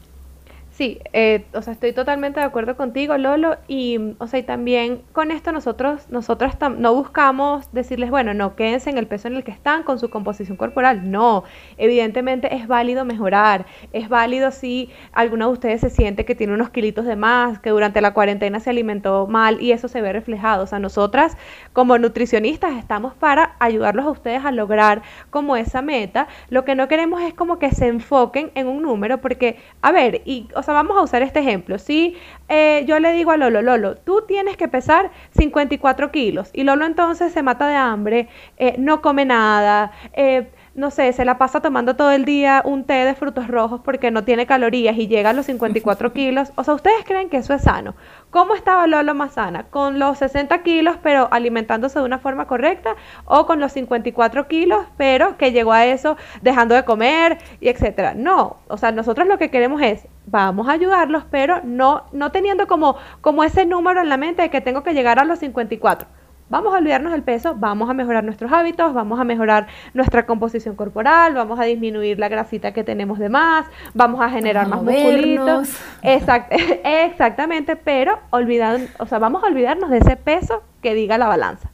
Sí, 0.80 0.98
eh, 1.12 1.44
o 1.52 1.60
sea, 1.60 1.74
estoy 1.74 1.92
totalmente 1.92 2.40
de 2.40 2.46
acuerdo 2.46 2.74
contigo, 2.74 3.18
Lolo, 3.18 3.58
y, 3.68 4.14
o 4.16 4.26
sea, 4.26 4.40
y 4.40 4.44
también 4.44 5.02
con 5.12 5.30
esto 5.30 5.52
nosotros, 5.52 6.06
nosotros 6.08 6.54
no 6.78 6.94
buscamos 6.94 7.70
decirles, 7.70 8.08
bueno, 8.08 8.32
no, 8.32 8.56
quédense 8.56 8.88
en 8.88 8.96
el 8.96 9.06
peso 9.06 9.28
en 9.28 9.36
el 9.36 9.44
que 9.44 9.50
están 9.50 9.82
con 9.82 9.98
su 9.98 10.08
composición 10.08 10.56
corporal, 10.56 11.10
no, 11.10 11.44
evidentemente 11.76 12.54
es 12.56 12.66
válido 12.66 13.04
mejorar, 13.04 13.66
es 13.92 14.08
válido 14.08 14.52
si 14.52 14.88
alguno 15.12 15.48
de 15.48 15.52
ustedes 15.52 15.82
se 15.82 15.90
siente 15.90 16.24
que 16.24 16.34
tiene 16.34 16.54
unos 16.54 16.70
kilitos 16.70 17.04
de 17.04 17.14
más, 17.14 17.58
que 17.58 17.68
durante 17.68 18.00
la 18.00 18.14
cuarentena 18.14 18.58
se 18.58 18.70
alimentó 18.70 19.26
mal 19.26 19.60
y 19.60 19.72
eso 19.72 19.86
se 19.86 20.00
ve 20.00 20.14
reflejado, 20.14 20.64
o 20.64 20.66
sea, 20.66 20.78
nosotras 20.78 21.36
como 21.74 21.98
nutricionistas 21.98 22.78
estamos 22.78 23.12
para 23.12 23.54
ayudarlos 23.58 24.06
a 24.06 24.10
ustedes 24.12 24.46
a 24.46 24.50
lograr 24.50 25.02
como 25.28 25.56
esa 25.56 25.82
meta, 25.82 26.26
lo 26.48 26.64
que 26.64 26.74
no 26.74 26.88
queremos 26.88 27.20
es 27.20 27.34
como 27.34 27.58
que 27.58 27.70
se 27.70 27.86
enfoquen 27.86 28.50
en 28.54 28.66
un 28.66 28.80
número, 28.80 29.20
porque, 29.20 29.58
a 29.82 29.92
ver, 29.92 30.22
y, 30.24 30.48
o 30.56 30.62
sea, 30.62 30.69
vamos 30.72 30.96
a 30.96 31.02
usar 31.02 31.22
este 31.22 31.40
ejemplo. 31.40 31.78
Si 31.78 32.16
eh, 32.48 32.84
yo 32.86 32.98
le 32.98 33.12
digo 33.12 33.30
a 33.30 33.36
Lolo, 33.36 33.62
Lolo, 33.62 33.96
tú 33.96 34.24
tienes 34.26 34.56
que 34.56 34.68
pesar 34.68 35.10
54 35.36 36.10
kilos 36.10 36.50
y 36.52 36.64
Lolo 36.64 36.86
entonces 36.86 37.32
se 37.32 37.42
mata 37.42 37.66
de 37.68 37.74
hambre, 37.74 38.28
eh, 38.56 38.74
no 38.78 39.00
come 39.02 39.24
nada, 39.24 39.92
eh, 40.12 40.50
no 40.74 40.90
sé, 40.90 41.12
se 41.12 41.24
la 41.24 41.36
pasa 41.36 41.60
tomando 41.60 41.96
todo 41.96 42.12
el 42.12 42.24
día 42.24 42.62
un 42.64 42.84
té 42.84 43.04
de 43.04 43.14
frutos 43.14 43.48
rojos 43.48 43.80
porque 43.84 44.10
no 44.10 44.24
tiene 44.24 44.46
calorías 44.46 44.96
y 44.96 45.08
llega 45.08 45.30
a 45.30 45.32
los 45.32 45.46
54 45.46 46.12
kilos. 46.14 46.52
O 46.54 46.64
sea, 46.64 46.74
¿ustedes 46.74 47.04
creen 47.04 47.28
que 47.28 47.38
eso 47.38 47.54
es 47.54 47.62
sano? 47.62 47.94
¿Cómo 48.30 48.54
estaba 48.54 48.86
Lolo 48.86 49.14
más 49.14 49.34
sana? 49.34 49.64
¿Con 49.64 49.98
los 49.98 50.18
60 50.18 50.62
kilos 50.62 50.96
pero 51.02 51.28
alimentándose 51.32 51.98
de 51.98 52.04
una 52.04 52.18
forma 52.18 52.46
correcta? 52.46 52.94
¿O 53.24 53.46
con 53.46 53.58
los 53.58 53.72
54 53.72 54.46
kilos 54.46 54.86
pero 54.96 55.36
que 55.36 55.52
llegó 55.52 55.72
a 55.72 55.86
eso 55.86 56.16
dejando 56.40 56.74
de 56.74 56.84
comer 56.84 57.38
y 57.60 57.68
etcétera? 57.68 58.14
No, 58.14 58.58
o 58.68 58.76
sea, 58.76 58.92
nosotros 58.92 59.26
lo 59.26 59.38
que 59.38 59.50
queremos 59.50 59.82
es, 59.82 60.06
vamos 60.26 60.68
a 60.68 60.72
ayudarlos 60.72 61.24
pero 61.30 61.60
no, 61.64 62.04
no 62.12 62.30
teniendo 62.30 62.68
como, 62.68 62.96
como 63.20 63.42
ese 63.42 63.66
número 63.66 64.00
en 64.00 64.08
la 64.08 64.16
mente 64.16 64.42
de 64.42 64.50
que 64.50 64.60
tengo 64.60 64.84
que 64.84 64.94
llegar 64.94 65.18
a 65.18 65.24
los 65.24 65.40
54 65.40 66.19
Vamos 66.50 66.74
a 66.74 66.78
olvidarnos 66.78 67.12
del 67.12 67.22
peso, 67.22 67.54
vamos 67.56 67.88
a 67.88 67.94
mejorar 67.94 68.24
nuestros 68.24 68.50
hábitos, 68.52 68.92
vamos 68.92 69.20
a 69.20 69.24
mejorar 69.24 69.68
nuestra 69.94 70.26
composición 70.26 70.74
corporal, 70.74 71.32
vamos 71.32 71.60
a 71.60 71.64
disminuir 71.64 72.18
la 72.18 72.28
grasita 72.28 72.72
que 72.72 72.82
tenemos 72.82 73.20
de 73.20 73.28
más, 73.28 73.66
vamos 73.94 74.20
a 74.20 74.28
generar 74.28 74.66
más 74.66 74.82
musculitos. 74.82 75.70
exactamente, 76.02 77.76
pero 77.76 78.18
olvidando, 78.30 78.84
o 78.98 79.06
sea, 79.06 79.20
vamos 79.20 79.44
a 79.44 79.46
olvidarnos 79.46 79.90
de 79.90 79.98
ese 79.98 80.16
peso 80.16 80.64
que 80.82 80.94
diga 80.94 81.18
la 81.18 81.28
balanza. 81.28 81.70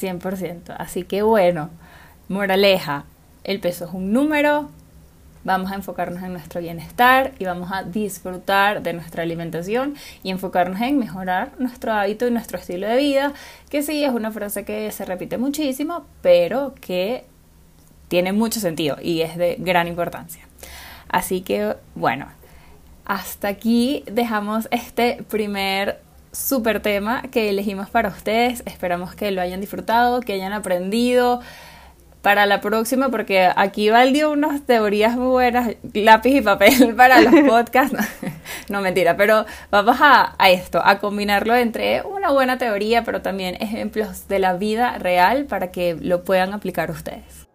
100%. 0.00 0.76
Así 0.78 1.02
que 1.02 1.22
bueno, 1.22 1.70
moraleja, 2.28 3.06
el 3.42 3.58
peso 3.58 3.86
es 3.86 3.92
un 3.92 4.12
número, 4.12 4.70
vamos 5.46 5.70
a 5.70 5.76
enfocarnos 5.76 6.24
en 6.24 6.32
nuestro 6.32 6.60
bienestar 6.60 7.32
y 7.38 7.44
vamos 7.44 7.70
a 7.72 7.84
disfrutar 7.84 8.82
de 8.82 8.92
nuestra 8.92 9.22
alimentación 9.22 9.94
y 10.24 10.30
enfocarnos 10.30 10.80
en 10.80 10.98
mejorar 10.98 11.52
nuestro 11.58 11.92
hábito 11.92 12.26
y 12.26 12.32
nuestro 12.32 12.58
estilo 12.58 12.88
de 12.88 12.96
vida, 12.96 13.32
que 13.70 13.82
sí 13.82 14.02
es 14.02 14.10
una 14.10 14.32
frase 14.32 14.64
que 14.64 14.90
se 14.90 15.04
repite 15.04 15.38
muchísimo, 15.38 16.04
pero 16.20 16.74
que 16.80 17.24
tiene 18.08 18.32
mucho 18.32 18.58
sentido 18.58 18.96
y 19.00 19.20
es 19.20 19.36
de 19.36 19.54
gran 19.60 19.86
importancia. 19.86 20.42
Así 21.08 21.42
que 21.42 21.76
bueno, 21.94 22.26
hasta 23.04 23.46
aquí 23.46 24.02
dejamos 24.10 24.66
este 24.72 25.24
primer 25.30 26.00
super 26.32 26.80
tema 26.80 27.22
que 27.22 27.50
elegimos 27.50 27.88
para 27.88 28.08
ustedes. 28.08 28.64
Esperamos 28.66 29.14
que 29.14 29.30
lo 29.30 29.40
hayan 29.40 29.60
disfrutado, 29.60 30.20
que 30.22 30.32
hayan 30.32 30.52
aprendido 30.52 31.40
para 32.26 32.44
la 32.44 32.60
próxima, 32.60 33.08
porque 33.08 33.48
aquí 33.54 33.88
valió 33.88 34.32
unas 34.32 34.62
teorías 34.62 35.16
muy 35.16 35.28
buenas, 35.28 35.76
lápiz 35.94 36.34
y 36.34 36.40
papel 36.40 36.92
para 36.96 37.20
los 37.20 37.32
podcasts. 37.48 37.96
no, 38.68 38.80
mentira, 38.80 39.16
pero 39.16 39.46
vamos 39.70 39.98
a, 40.00 40.34
a, 40.36 40.50
esto, 40.50 40.80
a 40.84 40.98
combinarlo 40.98 41.54
entre 41.54 42.02
una 42.02 42.32
buena 42.32 42.58
teoría, 42.58 43.04
pero 43.04 43.22
también 43.22 43.54
ejemplos 43.60 44.26
de 44.26 44.40
la 44.40 44.54
vida 44.54 44.98
real 44.98 45.44
para 45.44 45.70
que 45.70 45.96
lo 46.00 46.24
puedan 46.24 46.52
aplicar 46.52 46.90
ustedes. 46.90 47.46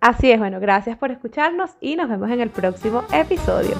Así 0.00 0.32
es, 0.32 0.38
bueno, 0.38 0.60
gracias 0.60 0.96
por 0.96 1.10
escucharnos 1.10 1.72
y 1.82 1.96
nos 1.96 2.08
vemos 2.08 2.30
en 2.30 2.40
el 2.40 2.48
próximo 2.48 3.04
episodio. 3.12 3.76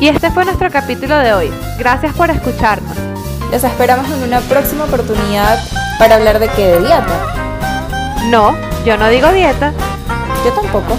Y 0.00 0.08
este 0.08 0.28
fue 0.32 0.44
nuestro 0.44 0.68
capítulo 0.72 1.16
de 1.18 1.34
hoy. 1.34 1.50
Gracias 1.78 2.16
por 2.16 2.30
escucharnos. 2.30 3.13
Los 3.54 3.62
esperamos 3.62 4.10
en 4.10 4.20
una 4.24 4.40
próxima 4.40 4.82
oportunidad 4.82 5.60
para 5.96 6.16
hablar 6.16 6.40
de 6.40 6.48
qué, 6.48 6.66
de 6.66 6.80
dieta. 6.80 7.36
No, 8.24 8.52
yo 8.84 8.96
no 8.96 9.08
digo 9.08 9.30
dieta. 9.30 9.72
Yo 10.44 10.50
tampoco. 10.60 10.96